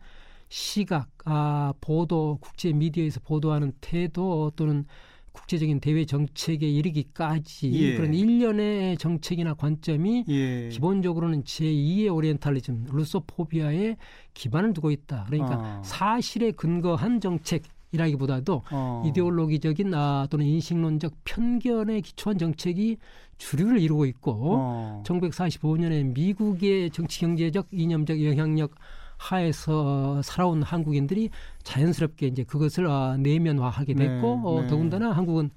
시각, 0.50 1.10
아, 1.26 1.74
보도, 1.82 2.38
국제 2.42 2.72
미디어에서 2.72 3.20
보도하는 3.22 3.74
태도 3.82 4.52
또는 4.56 4.86
국제적인 5.34 5.80
대외 5.80 6.06
정책에 6.06 6.68
이르기까지 6.68 7.72
예. 7.74 7.96
그런 7.96 8.14
일련의 8.14 8.98
정책이나 8.98 9.54
관점이 9.54 10.26
예. 10.28 10.70
기본적으로는 10.70 11.44
제2의 11.44 12.14
오리엔탈리즘, 12.14 12.88
루소포비아에 12.92 13.98
기반을 14.34 14.74
두고 14.74 14.90
있다. 14.90 15.26
그러니까 15.28 15.56
아. 15.60 15.82
사실에 15.84 16.52
근거한 16.52 17.20
정책 17.20 17.64
이라기보다도 17.92 18.64
어. 18.72 19.04
이데올로기적인 19.06 19.94
아, 19.94 20.28
또는 20.30 20.46
인식론적 20.46 21.14
편견에 21.24 22.02
기초한 22.02 22.38
정책이 22.38 22.98
주류를 23.38 23.80
이루고 23.80 24.06
있고 24.06 24.34
어. 24.36 25.04
1945년에 25.06 26.14
미국의 26.14 26.92
정치 26.92 27.22
경제적 27.22 27.68
이념적 27.72 28.24
영향력 28.24 28.72
하에서 29.18 30.22
살아온 30.22 30.62
한국인들이 30.62 31.30
자연스럽게 31.64 32.28
이제 32.28 32.44
그것을 32.44 32.88
아, 32.88 33.18
내면화하게 33.18 33.94
됐고 33.94 34.06
네, 34.12 34.42
어, 34.44 34.62
네. 34.62 34.68
더군다나 34.68 35.12
한국은 35.12 35.50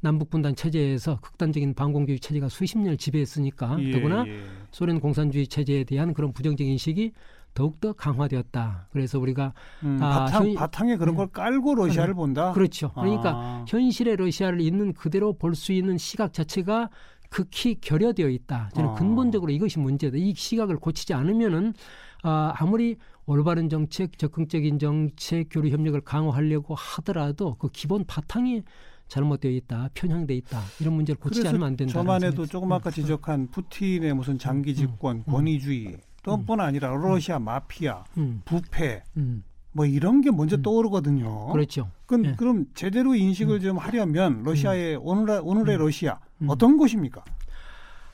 남북 0.00 0.28
분단 0.28 0.54
체제에서 0.54 1.18
극단적인 1.22 1.72
반공주의 1.72 2.20
체제가 2.20 2.50
수십 2.50 2.76
년을 2.76 2.98
지배했으니까 2.98 3.78
예, 3.80 3.90
더구나 3.90 4.26
예. 4.26 4.38
소련 4.70 5.00
공산주의 5.00 5.46
체제에 5.46 5.84
대한 5.84 6.12
그런 6.12 6.30
부정적 6.34 6.66
인식이 6.66 7.12
더욱더 7.54 7.92
강화되었다. 7.92 8.88
그래서 8.92 9.18
우리가 9.18 9.52
음, 9.84 9.98
아, 10.02 10.24
바탕, 10.24 10.46
현- 10.48 10.54
바탕에 10.54 10.96
그런 10.96 11.14
걸 11.14 11.28
깔고 11.28 11.76
러시아를 11.76 12.14
본다. 12.14 12.52
그렇죠. 12.52 12.92
그러니까 12.92 13.30
아. 13.34 13.64
현실의 13.68 14.16
러시아를 14.16 14.60
있는 14.60 14.92
그대로 14.92 15.32
볼 15.32 15.54
수 15.54 15.72
있는 15.72 15.96
시각 15.96 16.32
자체가 16.32 16.90
극히 17.30 17.76
결여되어 17.80 18.28
있다. 18.28 18.70
저는 18.74 18.90
아. 18.90 18.94
근본적으로 18.94 19.52
이것이 19.52 19.78
문제다. 19.78 20.16
이 20.16 20.34
시각을 20.34 20.76
고치지 20.76 21.14
않으면은 21.14 21.74
아, 22.24 22.52
아무리 22.56 22.96
올바른 23.26 23.68
정책, 23.68 24.18
적극적인 24.18 24.78
정책, 24.80 25.48
교류 25.50 25.70
협력을 25.70 25.98
강화하려고 26.00 26.74
하더라도 26.74 27.54
그 27.54 27.68
기본 27.72 28.04
바탕이 28.04 28.62
잘못되어 29.06 29.50
있다, 29.52 29.90
편향돼 29.94 30.34
있다 30.34 30.60
이런 30.80 30.94
문제를 30.94 31.20
고치지 31.20 31.46
않으면 31.46 31.66
안 31.68 31.76
된다. 31.76 31.92
저만 31.92 32.24
해도 32.24 32.46
조금 32.46 32.72
아까 32.72 32.90
지적한 32.90 33.48
푸틴의 33.50 34.14
무슨 34.14 34.38
장기 34.38 34.74
집권, 34.74 35.22
권위주의 35.24 35.84
또 35.92 35.98
뿐 36.46 36.60
아니라 36.60 36.88
러시아 36.88 37.38
마피아, 37.38 38.04
음, 38.16 38.42
부패 38.44 39.02
음, 39.16 39.44
뭐 39.72 39.86
이런 39.86 40.20
게 40.20 40.30
먼저 40.30 40.56
음. 40.56 40.62
떠오르거든요. 40.62 41.52
그렇죠. 41.52 41.90
그, 42.06 42.20
예. 42.24 42.34
그럼 42.36 42.66
제대로 42.74 43.14
인식을 43.14 43.60
좀 43.60 43.76
하려면 43.76 44.42
러시아의 44.42 44.96
오늘의, 44.96 45.40
오늘의 45.40 45.78
러시아 45.78 46.18
음. 46.38 46.48
어떤 46.48 46.76
곳입니까? 46.76 47.22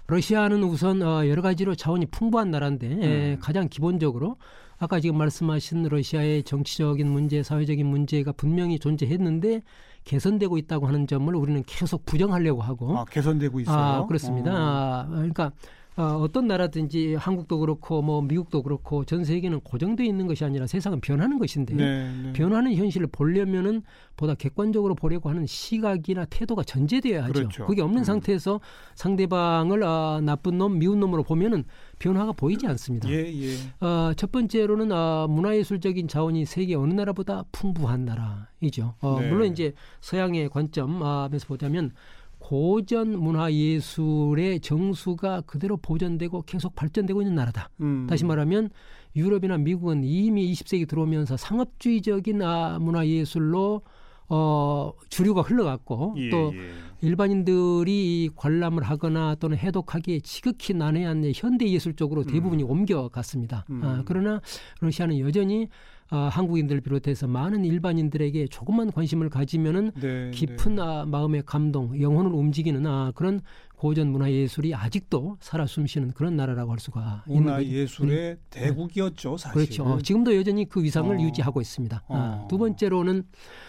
러시아는 0.06 0.64
우선 0.64 1.02
어, 1.02 1.26
여러 1.28 1.40
가지로 1.40 1.74
자원이 1.74 2.06
풍부한 2.06 2.50
나라인데 2.50 2.86
에, 2.86 3.34
음. 3.34 3.38
가장 3.40 3.68
기본적으로 3.68 4.36
아까 4.78 4.98
지금 4.98 5.18
말씀하신 5.18 5.84
러시아의 5.84 6.42
정치적인 6.42 7.08
문제, 7.08 7.42
사회적인 7.42 7.86
문제가 7.86 8.32
분명히 8.32 8.78
존재했는데 8.78 9.62
개선되고 10.04 10.56
있다고 10.56 10.86
하는 10.86 11.06
점을 11.06 11.32
우리는 11.36 11.62
계속 11.66 12.06
부정하려고 12.06 12.62
하고 12.62 12.98
아, 12.98 13.04
개선되고 13.04 13.60
있어요. 13.60 13.76
아, 13.76 14.06
그렇습니다. 14.06 14.52
어. 14.52 14.56
아, 14.56 15.06
그러니까 15.10 15.52
어, 15.96 16.02
어떤 16.22 16.46
나라든지 16.46 17.14
한국도 17.14 17.58
그렇고 17.58 18.00
뭐 18.00 18.22
미국도 18.22 18.62
그렇고 18.62 19.04
전 19.04 19.24
세계는 19.24 19.60
고정돼 19.60 20.04
있는 20.06 20.26
것이 20.26 20.44
아니라 20.44 20.66
세상은 20.66 21.00
변하는 21.00 21.38
것인데 21.38 21.74
네, 21.74 22.12
네. 22.22 22.32
변하는 22.32 22.74
현실을 22.74 23.08
보려면은 23.08 23.82
보다 24.16 24.34
객관적으로 24.34 24.94
보려고 24.94 25.28
하는 25.28 25.46
시각이나 25.46 26.26
태도가 26.26 26.62
전제되어야 26.62 27.24
하죠. 27.24 27.32
그렇죠. 27.32 27.66
그게 27.66 27.82
없는 27.82 28.02
음. 28.02 28.04
상태에서 28.04 28.60
상대방을 28.94 29.82
아, 29.82 30.20
나쁜 30.22 30.58
놈, 30.58 30.78
미운 30.78 31.00
놈으로 31.00 31.22
보면은 31.22 31.64
변화가 31.98 32.32
보이지 32.32 32.66
않습니다. 32.66 33.08
예, 33.10 33.26
예. 33.26 33.54
어, 33.84 34.12
첫 34.16 34.30
번째로는 34.30 34.92
어, 34.92 35.26
문화예술적인 35.28 36.08
자원이 36.08 36.44
세계 36.44 36.76
어느 36.76 36.94
나라보다 36.94 37.44
풍부한 37.52 38.04
나라이죠. 38.04 38.94
어, 39.00 39.18
네. 39.20 39.28
물론 39.28 39.52
이제 39.52 39.72
서양의 40.00 40.48
관점에서 40.50 41.46
보자면 41.46 41.92
고전 42.40 43.20
문화 43.20 43.52
예술의 43.52 44.60
정수가 44.60 45.42
그대로 45.42 45.76
보존되고 45.76 46.42
계속 46.42 46.74
발전되고 46.74 47.22
있는 47.22 47.36
나라다. 47.36 47.70
음. 47.80 48.06
다시 48.08 48.24
말하면 48.24 48.70
유럽이나 49.14 49.58
미국은 49.58 50.02
이미 50.02 50.50
20세기 50.52 50.88
들어오면서 50.88 51.36
상업주의적인 51.36 52.42
아, 52.42 52.78
문화 52.80 53.06
예술로 53.06 53.82
어, 54.28 54.92
주류가 55.08 55.42
흘러갔고 55.42 56.14
예, 56.16 56.30
또 56.30 56.52
예. 56.54 56.70
일반인들이 57.02 58.30
관람을 58.36 58.84
하거나 58.84 59.34
또는 59.36 59.56
해독하기에 59.56 60.20
지극히 60.20 60.72
난해한 60.72 61.32
현대 61.34 61.68
예술 61.68 61.94
쪽으로 61.94 62.22
대부분이 62.24 62.62
옮겨갔습니다. 62.62 63.64
음. 63.70 63.80
아, 63.82 64.02
그러나 64.06 64.40
러시아는 64.80 65.18
여전히 65.18 65.68
아, 66.12 66.28
한국인들을 66.28 66.80
비롯해서 66.80 67.28
많은 67.28 67.64
일반인들에게 67.64 68.48
조금만 68.48 68.90
관심을 68.90 69.30
가지면은 69.30 69.92
네, 70.00 70.30
깊은 70.32 70.74
네. 70.74 70.82
아, 70.82 71.04
마음의 71.06 71.44
감동, 71.46 72.00
영혼을 72.00 72.32
움직이는 72.32 72.84
아, 72.86 73.12
그런 73.14 73.40
고전 73.76 74.08
문화 74.08 74.30
예술이 74.30 74.74
아직도 74.74 75.36
살아 75.40 75.66
숨쉬는 75.66 76.10
그런 76.12 76.36
나라라고 76.36 76.72
할 76.72 76.80
수가 76.80 77.22
있는 77.28 77.44
문화. 77.44 77.62
예술의 77.64 78.38
대국이었죠, 78.50 79.36
사실. 79.36 79.54
그렇죠. 79.54 79.84
어, 79.84 80.00
지금도 80.00 80.36
여전히 80.36 80.68
그 80.68 80.82
위상을 80.82 81.16
어. 81.16 81.20
유지하고 81.20 81.60
있습니다. 81.60 82.02
아, 82.08 82.12
어. 82.42 82.48
두 82.48 82.58
번째로는 82.58 83.22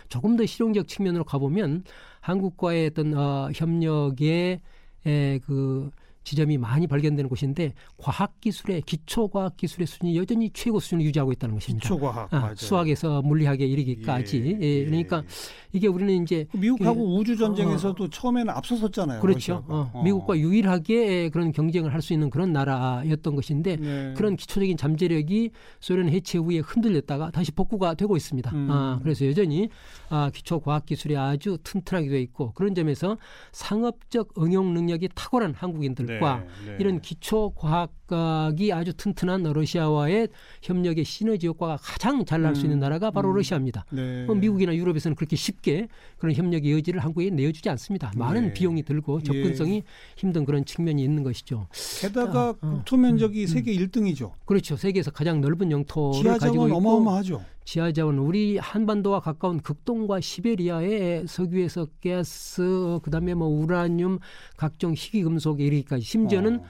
조금 0.09 0.35
더 0.35 0.45
실용적 0.45 0.87
측면으로 0.87 1.23
가보면 1.23 1.83
한국과의 2.21 2.87
어떤 2.87 3.15
어, 3.15 3.49
협력의 3.53 4.61
에, 5.05 5.39
그 5.45 5.91
지점이 6.23 6.57
많이 6.57 6.87
발견되는 6.87 7.29
곳인데 7.29 7.73
과학기술의 7.97 8.81
기초과학기술의 8.83 9.87
수준이 9.87 10.17
여전히 10.17 10.49
최고 10.53 10.79
수준을 10.79 11.05
유지하고 11.05 11.31
있다는 11.31 11.55
것입니다. 11.55 11.83
기초과학 11.87 12.33
아. 12.33 12.53
수학에서 12.55 13.21
물리학에 13.21 13.65
이르기까지. 13.65 14.57
예, 14.61 14.65
예, 14.65 14.85
그러니까 14.85 15.23
이게 15.71 15.87
우리는 15.87 16.21
이제 16.23 16.45
미국하고 16.53 17.17
우주 17.17 17.37
전쟁에서도 17.37 18.09
처음에는 18.09 18.53
앞서섰잖아요. 18.53 19.21
그렇죠. 19.21 19.63
어, 19.67 19.89
어. 19.93 20.03
미국과 20.03 20.37
유일하게 20.37 21.29
그런 21.29 21.51
경쟁을 21.53 21.93
할 21.93 22.01
수 22.01 22.13
있는 22.13 22.31
그런 22.31 22.51
나라였던 22.51 23.35
것인데 23.35 23.75
네. 23.75 24.13
그런 24.17 24.35
기초적인 24.35 24.75
잠재력이 24.75 25.51
소련 25.79 26.09
해체 26.09 26.39
후에 26.39 26.57
흔들렸다가 26.57 27.29
다시 27.29 27.51
복구가 27.51 27.93
되고 27.93 28.17
있습니다. 28.17 28.51
음. 28.51 28.67
아, 28.71 28.99
그래서 29.03 29.25
여전히 29.27 29.69
아, 30.09 30.31
기초 30.33 30.59
과학 30.59 30.85
기술이 30.87 31.15
아주 31.15 31.59
튼튼하게 31.63 32.09
되어 32.09 32.19
있고 32.19 32.53
그런 32.53 32.73
점에서 32.73 33.17
상업적 33.51 34.33
응용 34.41 34.73
능력이 34.73 35.09
탁월한 35.13 35.53
한국인들 35.53 36.07
과 36.19 36.43
네, 36.65 36.71
네. 36.71 36.77
이런 36.79 36.99
기초 37.01 37.51
과학이 37.51 38.73
아주 38.73 38.93
튼튼한 38.93 39.43
러시아와의 39.43 40.27
협력의 40.61 41.03
시너지 41.05 41.47
효과가 41.47 41.77
가장 41.81 42.25
잘 42.25 42.41
날 42.41 42.55
수 42.55 42.63
있는 42.65 42.77
음, 42.77 42.79
나라가 42.79 43.11
바로 43.11 43.29
음. 43.29 43.35
러시아입니다. 43.35 43.85
네. 43.91 44.25
어, 44.27 44.33
미국이나 44.33 44.75
유럽에서는 44.75 45.15
그렇게 45.15 45.35
쉽게 45.35 45.87
그런 46.17 46.35
협력의 46.35 46.71
여지를 46.73 46.99
한국에 47.03 47.29
내어주지 47.29 47.69
않습니다. 47.69 48.11
많은 48.15 48.47
네. 48.47 48.53
비용이 48.53 48.83
들고 48.83 49.21
접근성이 49.21 49.83
힘든 50.17 50.43
그런 50.45 50.65
측면이 50.65 51.03
있는 51.03 51.23
것이죠. 51.23 51.67
게다가 52.01 52.49
어, 52.49 52.57
어. 52.61 52.69
국토 52.77 52.97
면적이 52.97 53.43
음, 53.43 53.47
세계 53.47 53.73
1등이죠. 53.75 54.31
그렇죠. 54.45 54.75
세계에서 54.75 55.11
가장 55.11 55.39
넓은 55.41 55.71
영토를 55.71 56.37
가지고 56.37 56.67
있고 56.67 56.77
어마어마하죠. 56.77 57.43
지하 57.63 57.91
자원 57.91 58.17
우리 58.17 58.57
한반도와 58.57 59.19
가까운 59.19 59.59
극동과 59.59 60.19
시베리아의 60.19 61.27
석유에서 61.27 61.87
가스 62.03 62.99
그다음에 63.03 63.33
뭐 63.33 63.47
우라늄 63.47 64.19
각종 64.57 64.93
희귀 64.93 65.23
금속에 65.23 65.65
이르기까지 65.65 66.03
심지어는 66.03 66.59
어. 66.59 66.63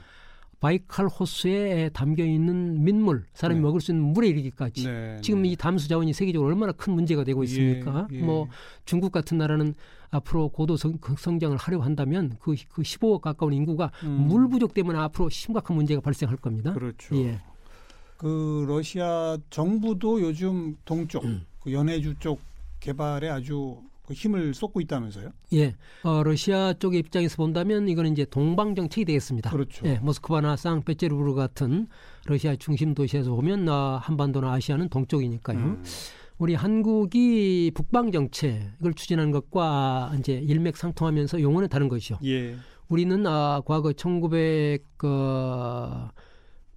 바이칼 0.62 1.08
호수에 1.08 1.90
담겨 1.92 2.24
있는 2.24 2.84
민물 2.84 3.24
사람이 3.34 3.58
네. 3.58 3.62
먹을 3.66 3.80
수 3.80 3.90
있는 3.90 4.12
물에 4.12 4.28
이르기까지 4.28 4.86
네, 4.86 5.18
지금 5.20 5.42
네. 5.42 5.48
이 5.48 5.56
담수 5.56 5.88
자원이 5.88 6.12
세계적으로 6.12 6.48
얼마나 6.48 6.70
큰 6.70 6.92
문제가 6.92 7.24
되고 7.24 7.42
있습니까? 7.42 8.06
예, 8.12 8.18
예. 8.18 8.22
뭐 8.22 8.46
중국 8.84 9.10
같은 9.10 9.38
나라는 9.38 9.74
앞으로 10.10 10.50
고도 10.50 10.76
성, 10.76 10.98
성장을 11.18 11.56
하려고 11.56 11.82
한다면 11.82 12.36
그, 12.38 12.54
그 12.68 12.82
15억 12.82 13.22
가까운 13.22 13.52
인구가 13.52 13.90
음. 14.04 14.28
물 14.28 14.48
부족 14.48 14.72
때문에 14.72 14.96
앞으로 15.00 15.30
심각한 15.30 15.74
문제가 15.74 16.00
발생할 16.00 16.36
겁니다. 16.36 16.72
그렇죠. 16.74 17.16
예. 17.16 17.40
그 18.22 18.64
러시아 18.68 19.36
정부도 19.50 20.20
요즘 20.22 20.76
동쪽 20.84 21.24
음. 21.24 21.44
그 21.58 21.72
연해주 21.72 22.14
쪽 22.20 22.40
개발에 22.78 23.28
아주 23.28 23.82
그 24.06 24.14
힘을 24.14 24.54
쏟고 24.54 24.80
있다면서요? 24.80 25.30
예. 25.54 25.74
어, 26.04 26.22
러시아 26.22 26.72
쪽의 26.72 27.00
입장에서 27.00 27.36
본다면 27.36 27.88
이거는 27.88 28.12
이제 28.12 28.24
동방 28.24 28.76
정책이 28.76 29.06
되겠습니다. 29.06 29.50
그렇죠. 29.50 29.84
예, 29.88 29.98
모스크바나 29.98 30.54
상페테르부르 30.54 31.34
같은 31.34 31.88
러시아 32.26 32.54
중심 32.54 32.94
도시에서 32.94 33.34
보면 33.34 33.68
어, 33.68 33.98
한반도나 34.00 34.52
아시아는 34.52 34.88
동쪽이니까요. 34.88 35.58
음. 35.58 35.82
우리 36.38 36.54
한국이 36.54 37.72
북방 37.74 38.12
정책을 38.12 38.94
추진하는 38.94 39.32
것과 39.32 40.12
이제 40.20 40.34
일맥상통하면서 40.34 41.40
용어는 41.40 41.68
다른 41.68 41.88
것이죠. 41.88 42.20
예. 42.24 42.54
우리는 42.88 43.26
아, 43.26 43.62
과거 43.64 43.92
1900 43.92 44.84
그, 44.96 45.08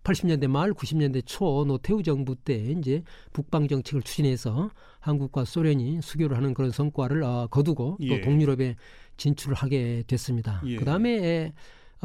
80년대 0.05 0.47
말 0.47 0.71
90년대 0.71 1.23
초 1.25 1.65
노태우 1.65 2.01
정부 2.03 2.35
때 2.35 2.55
이제 2.55 3.03
북방 3.33 3.67
정책을 3.67 4.03
추진해서 4.03 4.69
한국과 4.99 5.43
소련이 5.45 5.99
수교를 6.01 6.37
하는 6.37 6.53
그런 6.53 6.71
성과를 6.71 7.23
어, 7.23 7.47
거두고 7.47 7.97
예. 8.01 8.07
또 8.09 8.21
동유럽에 8.23 8.75
진출을 9.17 9.55
하게 9.55 10.03
됐습니다. 10.07 10.61
예. 10.65 10.77
그다음에 10.77 11.53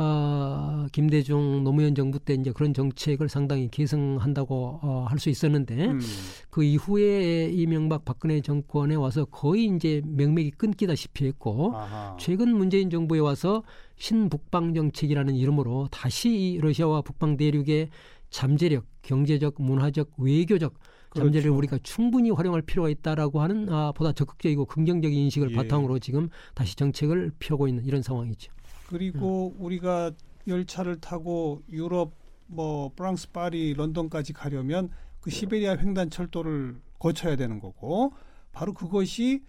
어, 0.03 0.87
김대중 0.93 1.63
노무현 1.63 1.95
정부 1.95 2.19
때 2.19 2.33
이제 2.33 2.53
그런 2.53 2.73
정책을 2.73 3.29
상당히 3.29 3.69
계승한다고 3.71 4.81
어, 4.83 5.07
할 5.09 5.21
수 5.21 5.29
있었는데 5.29 5.85
음. 5.89 6.01
그 6.49 6.65
이후에 6.65 7.51
이명박 7.53 8.07
박근혜 8.07 8.41
정권에 8.41 8.95
와서 8.95 9.27
거의 9.27 9.67
이제 9.67 10.01
맥맥이 10.07 10.53
끊기다시피 10.53 11.27
했고 11.27 11.77
아하. 11.77 12.17
최근 12.19 12.57
문재인 12.57 12.89
정부에 12.89 13.19
와서 13.19 13.63
신북방 13.97 14.73
정책이라는 14.73 15.35
이름으로 15.37 15.89
다시 15.91 16.31
이 16.31 16.59
러시아와 16.59 17.03
북방 17.03 17.37
대륙의 17.37 17.91
잠재력, 18.31 18.87
경제적, 19.03 19.57
문화적, 19.59 20.13
외교적 20.17 20.73
잠재력을 21.15 21.43
그렇죠. 21.43 21.59
우리가 21.59 21.79
충분히 21.83 22.31
활용할 22.31 22.63
필요가 22.63 22.89
있다라고 22.89 23.43
하는 23.43 23.69
아, 23.69 23.93
보다 23.93 24.13
적극적이고 24.13 24.65
긍정적인 24.65 25.19
인식을 25.19 25.51
예. 25.51 25.55
바탕으로 25.57 25.99
지금 25.99 26.29
다시 26.55 26.77
정책을 26.77 27.33
펴고 27.39 27.69
있는 27.69 27.85
이런 27.85 28.01
상황이죠. 28.01 28.53
그리고 28.91 29.55
음. 29.57 29.65
우리가 29.65 30.11
열차를 30.49 31.01
타고 31.01 31.63
유럽 31.71 32.13
뭐 32.47 32.91
프랑스 32.97 33.31
파리 33.31 33.73
런던까지 33.75 34.33
가려면 34.33 34.91
그 35.21 35.31
시베리아 35.31 35.77
횡단 35.77 36.11
철도를 36.11 36.81
거쳐야 36.99 37.37
되는 37.37 37.61
거고 37.61 38.13
바로 38.53 38.75
그것이 38.75 39.45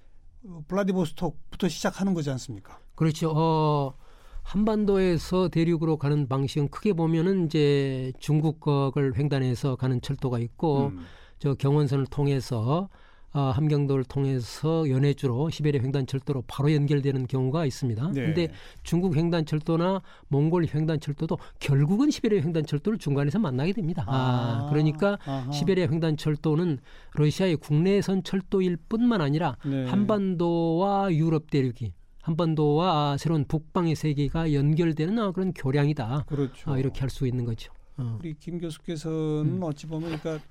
어, 0.46 0.64
블라디보스톡부터 0.68 1.68
시작하는 1.70 2.14
거지 2.14 2.30
않습니까? 2.30 2.80
그렇죠. 2.96 3.32
어, 3.36 3.96
한반도에서 4.44 5.50
대륙으로 5.50 5.98
가는 5.98 6.28
방식은 6.28 6.70
크게 6.70 6.94
보면은 6.94 7.46
이제 7.46 8.14
중국을 8.20 9.18
횡단해서 9.18 9.76
가는 9.76 10.02
철도가 10.02 10.38
있고 10.40 10.88
음. 10.88 11.00
저 11.40 11.56
경원선을 11.56 12.06
통해서 12.08 12.90
어, 13.34 13.40
함경도를 13.56 14.04
통해서 14.04 14.90
연해주로 14.90 15.50
시베리아 15.50 15.82
횡단철도로 15.82 16.44
바로 16.48 16.74
연결되는 16.74 17.28
경우가 17.28 17.66
있습니다. 17.66 18.12
네. 18.12 18.26
근데 18.26 18.48
중국 18.84 19.16
횡단철도나 19.16 20.02
몽골 20.28 20.68
횡단철도도 20.74 21.38
결국은 21.60 22.12
시베리아 22.12 22.42
횡단철도를 22.42 23.00
중간에서 23.00 23.40
만나게 23.40 23.72
됩니다. 23.72 24.04
아, 24.08 24.68
그러니까 24.70 25.18
아하. 25.26 25.50
시베리아 25.52 25.88
횡단철도는 25.88 26.80
러시아의 27.14 27.56
국내선 27.58 28.24
철도일 28.24 28.78
뿐만 28.90 29.22
아니라 29.22 29.56
네. 29.66 29.86
한반도와 29.86 31.14
유럽 31.14 31.50
대륙이 31.50 31.94
한반도와 32.22 33.18
새로운 33.18 33.46
북방의 33.46 33.96
세계가 33.96 34.54
연결되는 34.54 35.18
아, 35.20 35.32
그런 35.32 35.54
교량이다. 35.54 36.26
그렇죠. 36.28 36.72
아, 36.72 36.78
이렇게 36.78 37.00
할 37.00 37.10
수 37.10 37.26
있는 37.26 37.46
거죠. 37.46 37.72
어. 37.98 38.18
우리 38.20 38.34
김 38.36 38.58
교수께서는 38.60 39.58
음. 39.58 39.64
어찌 39.64 39.88
보면 39.88 40.18
그러니까 40.20 40.46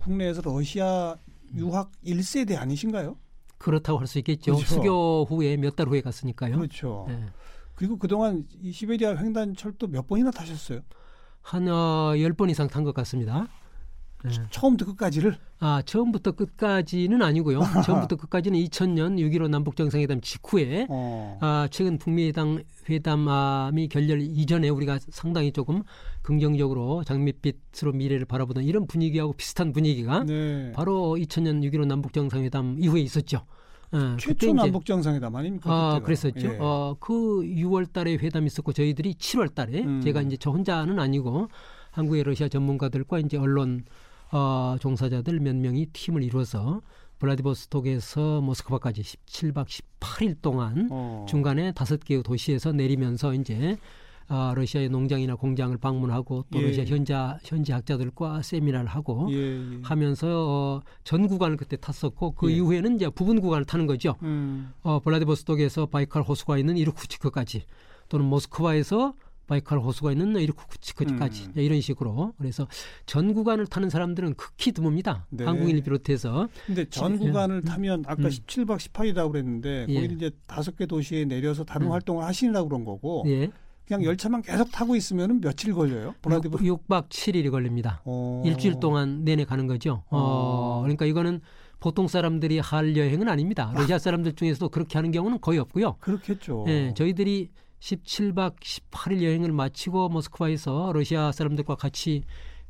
국내에서 0.00 0.42
러시아 0.42 1.16
유학 1.56 1.90
1세대 2.04 2.56
아니신가요? 2.58 3.16
그렇다고 3.58 3.98
할 3.98 4.06
수 4.06 4.18
있겠죠. 4.18 4.54
그렇죠. 4.56 4.74
수교 4.74 5.26
후에 5.28 5.56
몇 5.56 5.76
달 5.76 5.88
후에 5.88 6.00
갔으니까요. 6.00 6.56
그렇죠. 6.56 7.04
네. 7.08 7.26
그리고 7.74 7.96
그동안 7.96 8.46
이 8.60 8.72
시베리아 8.72 9.16
횡단 9.16 9.54
철도 9.56 9.86
몇 9.86 10.06
번이나 10.06 10.30
타셨어요? 10.30 10.80
한 11.40 11.68
어, 11.68 12.12
10번 12.16 12.50
이상 12.50 12.68
탄 12.68 12.84
것 12.84 12.94
같습니다. 12.94 13.48
네. 14.24 14.30
처음부터 14.50 14.90
끝까지를? 14.92 15.36
아, 15.58 15.82
처음부터 15.84 16.32
끝까지는 16.32 17.22
아니고요. 17.22 17.60
처음부터 17.84 18.16
끝까지는 18.16 18.58
2000년 18.58 19.18
6.15 19.18 19.48
남북 19.48 19.76
정상회담 19.76 20.20
직후에 20.20 20.86
어. 20.88 21.38
아, 21.40 21.68
최근 21.70 21.98
북미 21.98 22.26
회담 22.26 22.62
회담이 22.88 23.88
결렬 23.88 24.20
이전에 24.20 24.68
우리가 24.68 24.98
상당히 25.10 25.52
조금 25.52 25.82
긍정적으로 26.22 27.04
장밋빛으로 27.04 27.92
미래를 27.92 28.26
바라보던 28.26 28.64
이런 28.64 28.86
분위기하고 28.86 29.32
비슷한 29.34 29.72
분위기가 29.72 30.24
네. 30.24 30.72
바로 30.72 31.16
2000년 31.18 31.62
6.15 31.62 31.86
남북 31.86 32.12
정상회담 32.12 32.76
이후에 32.78 33.00
있었죠. 33.00 33.44
어, 33.92 34.16
최초 34.18 34.52
남북 34.54 34.86
정상회담 34.86 35.36
아닙니까? 35.36 35.70
아, 35.70 35.88
그때가? 35.90 36.06
그랬었죠. 36.06 36.54
예. 36.54 36.58
어, 36.58 36.96
그 36.98 37.42
6월 37.42 37.92
달에 37.92 38.14
회담이 38.14 38.46
있었고 38.46 38.72
저희들이 38.72 39.14
7월 39.14 39.54
달에 39.54 39.82
음. 39.82 40.00
제가 40.00 40.22
이제 40.22 40.36
저 40.38 40.50
혼자는 40.50 40.98
아니고 40.98 41.48
한국의 41.90 42.24
러시아 42.24 42.48
전문가들과 42.48 43.18
이제 43.18 43.36
언론 43.36 43.84
어, 44.32 44.76
종사자들 44.80 45.40
몇 45.40 45.54
명이 45.54 45.86
팀을 45.92 46.22
이루어서 46.22 46.82
블라디보스톡에서 47.18 48.40
모스크바까지 48.40 49.02
17박 49.02 49.66
18일 49.66 50.36
동안 50.42 50.88
어. 50.90 51.24
중간에 51.28 51.72
다섯 51.72 52.02
개의 52.02 52.22
도시에서 52.22 52.72
내리면서 52.72 53.34
이제 53.34 53.76
아, 54.28 54.54
러시아의 54.56 54.88
농장이나 54.88 55.34
공장을 55.34 55.76
방문하고 55.76 56.46
또 56.50 56.58
예. 56.58 56.66
러시아 56.66 56.84
현자 56.84 57.38
현지 57.44 57.72
학자들과 57.72 58.40
세미나를 58.40 58.86
하고 58.88 59.28
예, 59.30 59.36
예. 59.36 59.80
하면서 59.82 60.26
어, 60.48 60.80
전 61.04 61.26
구간을 61.26 61.58
그때 61.58 61.76
탔었고 61.76 62.32
그 62.32 62.50
예. 62.50 62.56
이후에는 62.56 62.96
이제 62.96 63.10
부분 63.10 63.40
구간을 63.40 63.66
타는 63.66 63.86
거죠. 63.86 64.16
음. 64.22 64.72
어, 64.82 65.00
블라디보스톡에서 65.00 65.86
바이칼 65.86 66.22
호수가 66.22 66.56
있는 66.56 66.78
이르쿠츠크까지 66.78 67.64
또는 68.08 68.26
모스크바에서 68.26 69.14
바이칼 69.52 69.78
호수가 69.78 70.12
있는 70.12 70.34
이르쿠츠크까지 70.36 71.44
음. 71.48 71.52
이런 71.56 71.80
식으로 71.80 72.32
그래서 72.38 72.66
전 73.04 73.34
구간을 73.34 73.66
타는 73.66 73.90
사람들은 73.90 74.34
극히 74.34 74.72
드뭅니다. 74.72 75.24
네. 75.28 75.44
한국인을 75.44 75.82
비롯해서 75.82 76.48
근데 76.66 76.86
전 76.88 77.14
예. 77.14 77.18
구간을 77.18 77.62
타면 77.62 78.04
아까 78.06 78.22
음. 78.22 78.28
17박 78.28 78.78
18이라고 78.78 79.32
그랬는데 79.32 79.86
예. 79.88 80.00
거기 80.00 80.14
이제 80.14 80.30
다섯 80.46 80.76
개 80.76 80.86
도시에 80.86 81.26
내려서 81.26 81.64
다른 81.64 81.88
음. 81.88 81.92
활동을 81.92 82.24
하시려고 82.24 82.68
그런 82.68 82.84
거고 82.84 83.24
예, 83.26 83.50
그냥 83.86 84.04
열차만 84.04 84.40
계속 84.40 84.72
타고 84.72 84.96
있으면 84.96 85.40
며칠 85.42 85.74
걸려요? 85.74 86.14
블라디보 86.22 86.64
6, 86.64 86.88
박 86.88 87.10
7일이 87.10 87.50
걸립니다. 87.50 88.00
어. 88.04 88.42
일주일 88.46 88.80
동안 88.80 89.24
내내 89.24 89.44
가는 89.44 89.66
거죠. 89.66 90.04
어, 90.08 90.18
어. 90.18 90.80
그러니까 90.82 91.04
이거는 91.04 91.40
보통 91.78 92.08
사람들이 92.08 92.60
할 92.60 92.96
여행은 92.96 93.28
아닙니다. 93.28 93.72
러시아 93.74 93.98
사람들 93.98 94.34
중에서도 94.34 94.68
그렇게 94.70 94.96
하는 94.96 95.10
경우는 95.10 95.40
거의 95.40 95.58
없고요. 95.58 95.96
그렇겠죠. 96.00 96.64
예, 96.68 96.94
저희들이 96.96 97.50
17박 97.82 98.54
18일 98.60 99.22
여행을 99.22 99.50
마치고 99.52 100.08
모스크바에서 100.08 100.92
러시아 100.94 101.32
사람들과 101.32 101.74
같이 101.74 102.22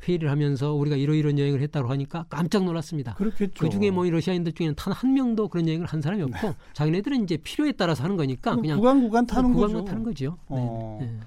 회의를 0.09 0.31
하면서 0.31 0.73
우리가 0.73 0.97
이러이런 0.97 1.39
여행을 1.39 1.61
했다고 1.61 1.89
하니까 1.91 2.25
깜짝 2.29 2.65
놀랐습니다. 2.65 3.15
그렇겠죠. 3.15 3.53
그 3.59 3.69
중에 3.71 3.91
뭐이 3.91 4.11
러시아인들 4.11 4.53
중에는 4.53 4.75
단 4.75 4.93
한 4.93 5.13
명도 5.15 5.49
그런 5.49 5.69
여행을 5.69 5.87
한 5.87 6.01
사람이 6.01 6.23
없고 6.23 6.55
자기네들은 6.73 7.25
이제 7.25 7.37
필요에 7.37 7.73
따라서 7.73 8.03
하는 8.05 8.17
거니까 8.17 8.57
그냥 8.57 8.79
구간 8.79 9.01
구간 9.03 9.27
타는 9.27 9.53
구간만 9.53 9.83
거죠. 9.83 9.85
타는 9.91 10.03
거죠. 10.03 10.31
네, 10.31 10.57
어. 10.59 10.99
네. 11.01 11.19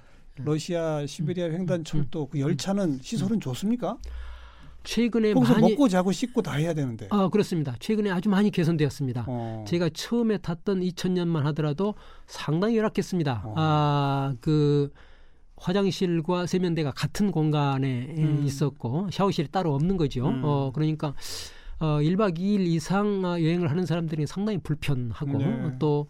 러시아 0.43 1.06
시베리아 1.06 1.45
횡단 1.45 1.84
철도 1.86 2.28
그 2.28 2.39
열차는 2.39 3.00
시설은 3.02 3.39
좋습니까? 3.39 3.98
최근에 4.86 5.34
거기서 5.34 5.54
많이 5.54 5.71
먹고 5.71 5.89
자고 5.89 6.12
씻고 6.12 6.41
다 6.41 6.54
해야 6.54 6.74
되는데. 6.74 7.08
아 7.12 7.30
그렇습니다. 7.30 7.76
최근에 7.80 8.12
아주 8.12 8.30
많이 8.30 8.52
개선되었습니다. 8.52 9.26
어. 9.28 9.65
제가 9.67 9.89
처음에 9.93 10.38
탔던 10.38 10.82
2000년만 10.82 11.41
하더라도 11.43 11.95
상당히 12.28 12.78
열악했습니다. 12.78 13.41
어. 13.45 13.54
아, 13.58 14.36
그 14.39 14.91
화장실과 15.58 16.45
세면대가 16.45 16.91
같은 16.91 17.32
공간에 17.32 18.13
음. 18.17 18.43
있었고 18.45 19.10
샤워실이 19.12 19.50
따로 19.50 19.74
없는 19.74 19.98
거죠. 19.98 20.28
음. 20.28 20.41
어, 20.43 20.71
그러니까 20.74 21.13
어, 21.80 22.00
1박 22.02 22.38
2일 22.38 22.62
이상 22.67 23.24
어, 23.26 23.41
여행을 23.41 23.69
하는 23.69 23.86
사람들이 23.86 24.28
상당히 24.28 24.58
불편하고 24.60 25.38
네. 25.38 25.76
또 25.80 26.08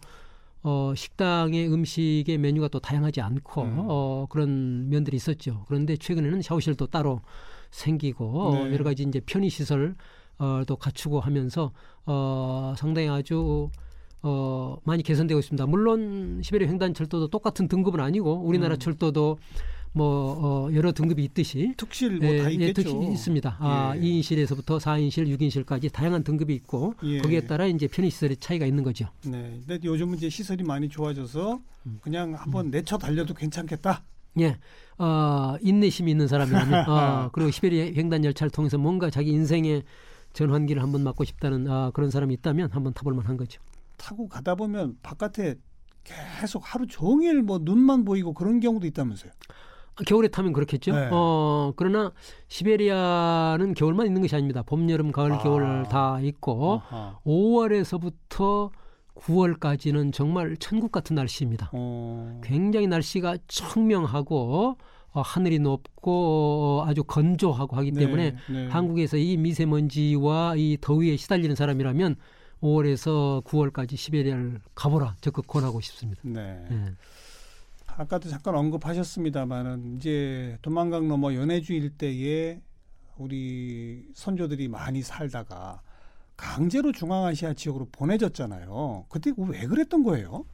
어, 0.62 0.92
식당의 0.96 1.72
음식의 1.72 2.38
메뉴가 2.38 2.68
또 2.68 2.80
다양하지 2.80 3.20
않고 3.20 3.62
음. 3.62 3.76
어, 3.88 4.26
그런 4.28 4.88
면들이 4.88 5.16
있었죠. 5.16 5.64
그런데 5.68 5.96
최근에는 5.96 6.42
샤워실도 6.42 6.88
따로 6.88 7.20
생기고 7.76 8.40
어, 8.40 8.64
네. 8.64 8.72
여러 8.72 8.84
가지 8.84 9.02
이제 9.02 9.20
편의 9.20 9.50
시설 9.50 9.94
어, 10.38 10.62
또 10.66 10.76
갖추고 10.76 11.20
하면서 11.20 11.72
어, 12.04 12.74
상당히 12.76 13.08
아주 13.08 13.70
어, 14.22 14.78
많이 14.84 15.02
개선되고 15.02 15.38
있습니다. 15.38 15.66
물론 15.66 16.40
시베리아 16.42 16.68
횡단 16.68 16.94
철도도 16.94 17.28
똑같은 17.28 17.68
등급은 17.68 18.00
아니고 18.00 18.40
우리나라 18.44 18.74
음. 18.74 18.78
철도도 18.78 19.38
뭐 19.92 20.68
어, 20.68 20.74
여러 20.74 20.92
등급이 20.92 21.24
있듯이 21.24 21.72
특실 21.76 22.18
뭐다 22.18 22.50
예, 22.50 22.54
있겠죠. 22.54 22.82
특히 22.82 23.12
있습니다. 23.12 23.56
아, 23.58 23.94
예. 23.96 24.00
2인실에서부터 24.00 24.78
4인실, 24.78 25.26
6인실까지 25.38 25.90
다양한 25.90 26.22
등급이 26.22 26.54
있고 26.54 26.94
예. 27.02 27.18
거기에 27.18 27.46
따라 27.46 27.66
이제 27.66 27.86
편의 27.86 28.10
시설의 28.10 28.36
차이가 28.36 28.66
있는 28.66 28.84
거죠. 28.84 29.06
네. 29.24 29.58
근데 29.66 29.78
요즘은 29.82 30.18
이제 30.18 30.28
시설이 30.28 30.64
많이 30.64 30.88
좋아져서 30.90 31.60
음. 31.86 31.98
그냥 32.02 32.34
한번 32.34 32.70
내쳐 32.70 32.98
달려도 32.98 33.32
괜찮겠다. 33.32 34.02
예, 34.40 34.58
어, 34.98 35.56
인내심이 35.60 36.10
있는 36.10 36.28
사람이라면, 36.28 36.88
어, 36.88 37.30
그리고 37.32 37.50
시베리아 37.50 37.92
횡단 37.96 38.24
열차를 38.24 38.50
통해서 38.50 38.78
뭔가 38.78 39.10
자기 39.10 39.30
인생의 39.30 39.82
전환기를 40.32 40.82
한번 40.82 41.02
맞고 41.02 41.24
싶다는 41.24 41.66
아, 41.68 41.90
그런 41.94 42.10
사람이 42.10 42.34
있다면 42.34 42.70
한번 42.72 42.92
타볼 42.92 43.14
만한 43.14 43.36
거죠. 43.36 43.60
타고 43.96 44.28
가다 44.28 44.54
보면 44.54 44.96
바깥에 45.02 45.56
계속 46.04 46.62
하루 46.64 46.86
종일 46.86 47.42
뭐 47.42 47.58
눈만 47.60 48.04
보이고 48.04 48.34
그런 48.34 48.60
경우도 48.60 48.86
있다면서요. 48.86 49.32
아, 49.96 50.02
겨울에 50.06 50.28
타면 50.28 50.52
그렇겠죠. 50.52 50.94
네. 50.94 51.08
어, 51.10 51.72
그러나 51.76 52.12
시베리아는 52.48 53.72
겨울만 53.74 54.06
있는 54.06 54.20
것이 54.20 54.34
아닙니다. 54.34 54.62
봄, 54.62 54.88
여름, 54.90 55.10
가을, 55.10 55.32
아. 55.32 55.38
겨울 55.38 55.84
다 55.88 56.20
있고 56.20 56.82
아하. 56.90 57.18
5월에서부터 57.24 58.70
9월까지는 59.16 60.12
정말 60.12 60.56
천국 60.58 60.92
같은 60.92 61.16
날씨입니다. 61.16 61.70
어. 61.72 62.40
굉장히 62.44 62.86
날씨가 62.86 63.38
청명하고 63.48 64.76
어, 65.12 65.20
하늘이 65.22 65.58
높고 65.58 66.82
어, 66.82 66.84
아주 66.86 67.02
건조하고 67.02 67.76
하기 67.76 67.92
때문에 67.92 68.32
네, 68.32 68.52
네. 68.52 68.68
한국에서 68.68 69.16
이 69.16 69.36
미세먼지와 69.38 70.56
이 70.56 70.76
더위에 70.80 71.16
시달리는 71.16 71.56
사람이라면 71.56 72.16
5월에서 72.62 73.42
9월까지 73.44 73.96
시베리아를 73.96 74.60
가보라 74.74 75.16
적극 75.20 75.46
권하고 75.46 75.80
싶습니다. 75.80 76.20
네. 76.22 76.62
예. 76.70 76.84
아까도 77.86 78.28
잠깐 78.28 78.54
언급하셨습니다만은 78.56 79.96
이제 79.96 80.58
도망강 80.60 81.08
넘어 81.08 81.34
연해주 81.34 81.72
일대에 81.72 82.60
우리 83.16 84.06
선조들이 84.12 84.68
많이 84.68 85.00
살다가 85.00 85.80
강제로 86.36 86.92
중앙아시아 86.92 87.54
지역으로 87.54 87.88
보내졌잖아요. 87.90 89.06
그때 89.08 89.32
왜 89.36 89.66
그랬던 89.66 90.02
거예요? 90.02 90.44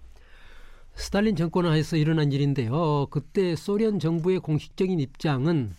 스탈린 0.94 1.36
정권 1.36 1.66
하에서 1.66 1.96
일어난 1.96 2.32
일인데요. 2.32 3.06
그때 3.10 3.56
소련 3.56 3.98
정부의 3.98 4.40
공식적인 4.40 5.00
입장은 5.00 5.72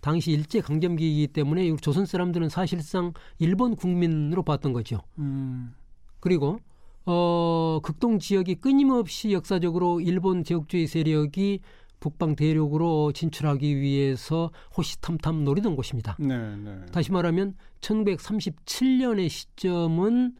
당시 0.00 0.32
일제 0.32 0.60
강점기이기 0.60 1.28
때문에 1.28 1.74
조선 1.76 2.06
사람들은 2.06 2.48
사실상 2.48 3.12
일본 3.38 3.76
국민으로 3.76 4.42
봤던 4.42 4.72
거죠. 4.72 5.00
음, 5.18 5.74
그리고 6.20 6.60
어, 7.06 7.80
극동 7.82 8.18
지역이 8.18 8.56
끊임없이 8.56 9.32
역사적으로 9.32 10.00
일본 10.00 10.44
제국주의 10.44 10.86
세력이 10.86 11.60
북방 12.00 12.36
대륙으로 12.36 13.12
진출하기 13.12 13.80
위해서 13.80 14.50
호시탐탐 14.76 15.44
노리던 15.44 15.76
곳입니다. 15.76 16.16
네, 16.18 16.56
네. 16.56 16.86
다시 16.92 17.12
말하면 17.12 17.54
1937년의 17.80 19.28
시점은 19.28 20.34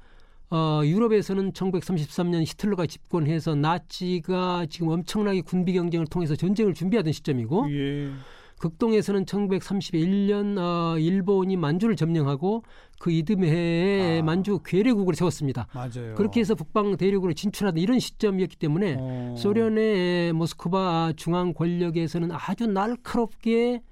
어, 0.50 0.80
유럽에서는 0.82 1.52
1933년 1.52 2.40
히틀러가 2.42 2.86
집권해서 2.86 3.54
나치가 3.54 4.64
지금 4.70 4.88
엄청나게 4.88 5.42
군비 5.42 5.74
경쟁을 5.74 6.06
통해서 6.06 6.36
전쟁을 6.36 6.72
준비하던 6.72 7.12
시점이고 7.12 7.70
예. 7.70 8.10
극동에서는 8.58 9.24
1931년 9.24 10.58
어, 10.58 10.98
일본이 10.98 11.56
만주를 11.56 11.96
점령하고 11.96 12.62
그 12.98 13.10
이듬해에 13.10 14.20
아. 14.20 14.22
만주 14.22 14.60
괴뢰국을 14.64 15.14
세웠습니다. 15.14 15.68
맞아요. 15.72 16.14
그렇게 16.16 16.40
해서 16.40 16.54
북방 16.54 16.96
대륙으로 16.96 17.32
진출하던 17.32 17.80
이런 17.80 17.98
시점이었기 17.98 18.56
때문에 18.56 18.96
어. 18.98 19.34
소련의 19.38 20.32
모스크바 20.32 21.12
중앙 21.16 21.54
권력에서는 21.54 22.30
아주 22.32 22.66
날카롭게 22.66 23.82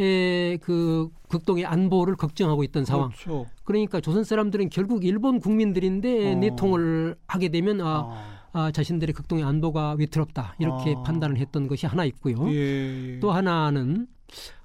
에, 0.00 0.56
그 0.58 1.08
극동의 1.28 1.66
안보를 1.66 2.16
걱정하고 2.16 2.62
있던 2.64 2.84
상황. 2.84 3.08
그렇죠. 3.08 3.46
그러니까 3.64 4.00
조선 4.00 4.22
사람들은 4.24 4.70
결국 4.70 5.04
일본 5.04 5.40
국민들인데 5.40 6.32
어. 6.32 6.34
내통을 6.36 7.16
하게 7.26 7.48
되면 7.48 7.80
아, 7.80 8.08
아. 8.08 8.37
아, 8.58 8.72
자신들의 8.72 9.12
극동의 9.12 9.44
안보가 9.44 9.94
위태롭다 9.98 10.56
이렇게 10.58 10.94
아. 10.96 11.02
판단을 11.02 11.38
했던 11.38 11.68
것이 11.68 11.86
하나 11.86 12.04
있고요. 12.04 12.50
예, 12.50 13.14
예. 13.14 13.20
또 13.20 13.30
하나는 13.30 14.08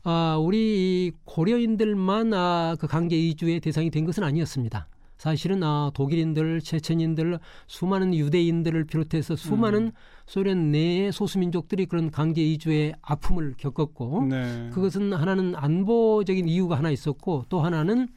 아, 0.03 0.37
우리 0.41 0.57
이 1.07 1.11
고려인들만 1.25 2.33
아, 2.33 2.75
그 2.79 2.87
강제 2.87 3.15
이주의 3.15 3.59
대상이 3.59 3.91
된 3.91 4.05
것은 4.05 4.23
아니었습니다. 4.23 4.87
사실은 5.17 5.63
아, 5.63 5.91
독일인들, 5.93 6.61
체첸인들, 6.61 7.39
수많은 7.67 8.15
유대인들을 8.15 8.83
비롯해서 8.85 9.35
수많은 9.35 9.83
음. 9.83 9.91
소련 10.25 10.71
내의 10.71 11.11
소수민족들이 11.11 11.85
그런 11.85 12.09
강제 12.09 12.41
이주의 12.41 12.93
아픔을 13.01 13.53
겪었고 13.57 14.25
네. 14.25 14.69
그것은 14.73 15.13
하나는 15.13 15.55
안보적인 15.55 16.49
이유가 16.49 16.77
하나 16.77 16.89
있었고 16.89 17.45
또 17.47 17.61
하나는 17.61 18.09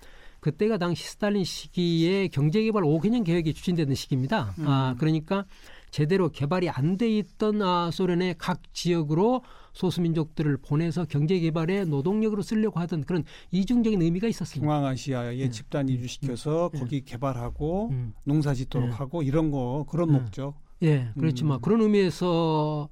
그때가 0.47 0.79
당시 0.79 1.03
스탈린 1.09 1.43
시기에 1.43 2.29
경제개발 2.29 2.85
5개년 2.85 3.25
계획이 3.25 3.53
추진되던 3.53 3.97
시기입니다. 3.97 4.55
음. 4.61 4.69
아, 4.69 4.95
그러니까 4.97 5.45
제대로 5.91 6.29
개발이 6.29 6.69
안 6.71 6.97
돼 6.97 7.11
있던 7.19 7.63
아, 7.63 7.91
소련의 7.91 8.37
각 8.39 8.63
지역으로 8.73 9.43
소수민족들을 9.73 10.59
보내서 10.59 11.05
경제개발에 11.07 11.87
노동력으로 11.87 12.43
쓰려고 12.43 12.79
하던 12.79 13.03
그런 13.03 13.25
이중적인 13.51 14.01
의미가 14.01 14.29
있었습니다. 14.29 14.65
중앙아시아에 14.65 15.43
음. 15.43 15.51
집단 15.51 15.89
이주시켜서 15.89 16.71
음. 16.73 16.79
거기 16.79 17.05
개발하고 17.05 17.89
음. 17.91 18.15
농사 18.23 18.55
짓도록 18.55 18.91
네. 18.91 18.95
하고 18.95 19.23
이런 19.25 19.51
거 19.51 19.85
그런 19.91 20.11
음. 20.11 20.13
목적. 20.13 20.55
예, 20.83 21.09
그렇지만 21.19 21.59
음. 21.59 21.61
그런 21.61 21.81
의미에서 21.81 22.89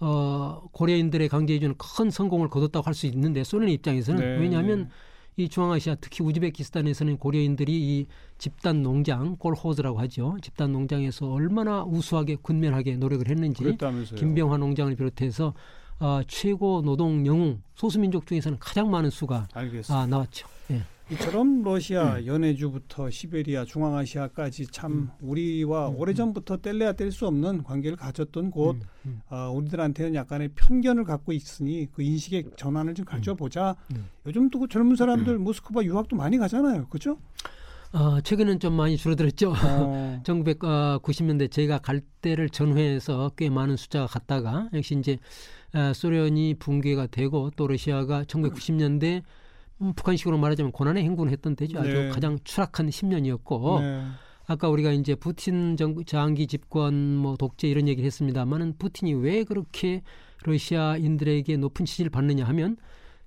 어, 0.00 0.62
고려인들의 0.72 1.28
강제 1.28 1.54
이주는 1.54 1.76
큰 1.78 2.10
성공을 2.10 2.48
거뒀다고 2.48 2.84
할 2.84 2.94
수 2.94 3.06
있는데 3.06 3.44
소련 3.44 3.68
입장에서는 3.68 4.20
네, 4.20 4.40
왜냐하면 4.42 4.90
이 5.38 5.48
중앙아시아 5.48 5.96
특히 6.00 6.24
우즈베키스탄에서는 6.24 7.18
고려인들이 7.18 7.72
이 7.72 8.06
집단 8.38 8.82
농장 8.82 9.36
콜호즈라고 9.36 9.98
하죠. 10.00 10.36
집단 10.40 10.72
농장에서 10.72 11.30
얼마나 11.30 11.84
우수하게 11.84 12.36
근면하게 12.42 12.96
노력을 12.96 13.28
했는지 13.28 13.62
그랬다면서요. 13.62 14.18
김병환 14.18 14.60
농장을 14.60 14.96
비롯해서 14.96 15.52
어, 15.98 16.20
최고 16.26 16.82
노동 16.82 17.26
영웅 17.26 17.62
소수민족 17.74 18.26
중에서는 18.26 18.58
가장 18.58 18.90
많은 18.90 19.10
수가 19.10 19.48
알겠습니다. 19.52 19.94
아, 19.94 20.06
나왔죠. 20.06 20.46
예. 21.10 21.14
이처럼 21.14 21.62
러시아 21.62 22.16
음. 22.16 22.26
연해주부터 22.26 23.10
시베리아, 23.10 23.64
중앙아시아까지 23.64 24.66
참 24.68 25.10
우리와 25.20 25.90
음, 25.90 25.96
오래전부터 25.96 26.58
뗄래야 26.58 26.92
뗄 26.92 27.12
수 27.12 27.26
없는 27.26 27.62
관계를 27.62 27.96
가졌던 27.96 28.50
곳 28.50 28.76
음, 28.76 28.80
음. 29.06 29.20
아, 29.28 29.48
우리들한테는 29.48 30.14
약간의 30.14 30.50
편견을 30.54 31.04
갖고 31.04 31.32
있으니 31.32 31.86
그 31.92 32.02
인식의 32.02 32.50
전환을 32.56 32.94
좀 32.94 33.04
가져보자. 33.04 33.76
음. 33.94 34.06
요즘 34.26 34.50
또그 34.50 34.68
젊은 34.68 34.96
사람들 34.96 35.38
모스크바 35.38 35.82
유학도 35.84 36.16
많이 36.16 36.38
가잖아요. 36.38 36.88
그죠? 36.88 37.18
어, 37.92 38.20
최근은 38.20 38.58
좀 38.58 38.74
많이 38.74 38.96
줄어들었죠. 38.96 39.52
어, 39.52 40.20
1990년대 40.26 41.50
제가 41.50 41.78
갈 41.78 42.00
때를 42.20 42.50
전후해서 42.50 43.30
꽤 43.36 43.48
많은 43.48 43.76
숫자가 43.76 44.06
갔다가 44.06 44.68
역시 44.74 44.96
이제 44.98 45.18
아, 45.72 45.92
소련이 45.92 46.54
붕괴가 46.54 47.06
되고 47.06 47.50
또 47.56 47.66
러시아가 47.68 48.24
1990년대 48.24 49.18
음, 49.18 49.22
북한식으로 49.78 50.38
말하자면 50.38 50.72
고난의 50.72 51.04
행군을 51.04 51.32
했던 51.32 51.54
때죠. 51.56 51.78
아주 51.78 51.92
네. 51.92 52.08
가장 52.08 52.38
추락한 52.44 52.88
10년이었고 52.88 53.80
네. 53.80 54.06
아까 54.46 54.68
우리가 54.68 54.92
이제 54.92 55.14
푸틴 55.14 55.76
정, 55.76 56.04
장기 56.04 56.46
집권 56.46 57.16
뭐 57.16 57.36
독재 57.36 57.68
이런 57.68 57.88
얘기를 57.88 58.06
했습니다만은 58.06 58.78
푸틴이 58.78 59.14
왜 59.14 59.44
그렇게 59.44 60.02
러시아인들에게 60.44 61.56
높은 61.56 61.84
지지를 61.84 62.10
받느냐 62.10 62.44
하면 62.44 62.76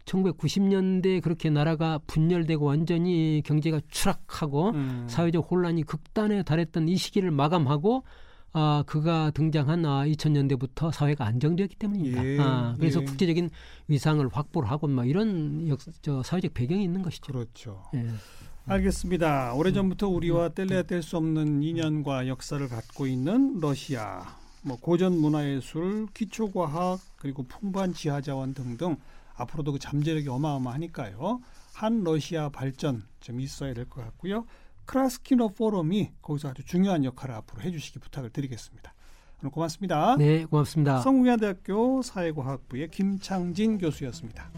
1990년대 0.06 1.22
그렇게 1.22 1.50
나라가 1.50 2.00
분열되고 2.08 2.66
완전히 2.66 3.42
경제가 3.46 3.82
추락하고 3.90 4.70
음. 4.70 5.06
사회적 5.08 5.52
혼란이 5.52 5.84
극단에 5.84 6.44
달했던 6.44 6.88
이 6.88 6.96
시기를 6.96 7.32
마감하고 7.32 8.04
아 8.52 8.84
그가 8.88 9.32
등장한 9.32 9.86
아 9.86 10.06
2000년대부터 10.06 10.92
사회가 10.92 11.26
안정되었기 11.26 11.76
때문입니다. 11.76 12.26
예, 12.26 12.38
아, 12.40 12.76
그래서 12.80 13.02
예. 13.02 13.06
국제적인 13.06 13.50
위상을 13.88 14.28
확보를 14.32 14.70
하고 14.72 14.88
막 14.88 15.08
이런 15.08 15.68
역, 15.68 15.80
저 16.02 16.24
사회적 16.24 16.54
배경이 16.54 16.84
있는 16.84 17.02
것이죠. 17.04 17.32
그렇죠. 17.32 17.84
예. 17.96 18.08
알겠습니다. 18.66 19.54
오래전부터 19.54 20.08
우리와 20.08 20.48
음. 20.48 20.54
뗄래야 20.56 20.84
뗄 20.84 21.02
수 21.02 21.18
없는 21.18 21.64
인연과 21.64 22.28
역사를 22.28 22.68
갖고 22.68 23.08
있는 23.08 23.60
러시아, 23.60 24.22
뭐 24.62 24.78
고전 24.80 25.18
문화예술, 25.20 26.08
기초과학 26.14 27.00
그리고 27.18 27.44
풍부한 27.44 27.94
지하자원 27.94 28.54
등등 28.54 28.98
앞으로도 29.36 29.74
그 29.74 29.80
잠재력이 29.80 30.28
어마어마하니까요. 30.28 31.40
한 31.74 32.04
러시아 32.04 32.50
발전 32.50 33.04
좀 33.22 33.40
있어야 33.40 33.74
될 33.74 33.86
것 33.86 34.02
같고요. 34.04 34.46
크라스키너 34.90 35.50
포럼이 35.50 36.14
거기서 36.20 36.50
아주 36.50 36.66
중요한 36.66 37.06
역할을 37.06 37.36
앞으로 37.36 37.62
해주시기 37.62 38.00
부탁을 38.00 38.32
드리겠습니다. 38.32 38.96
오늘 39.40 39.52
고맙습니다. 39.52 40.16
네, 40.18 40.46
고맙습니다. 40.46 41.02
성공회대학교 41.02 42.02
사회과학부의 42.02 42.90
김창진 42.90 43.78
교수였습니다. 43.78 44.50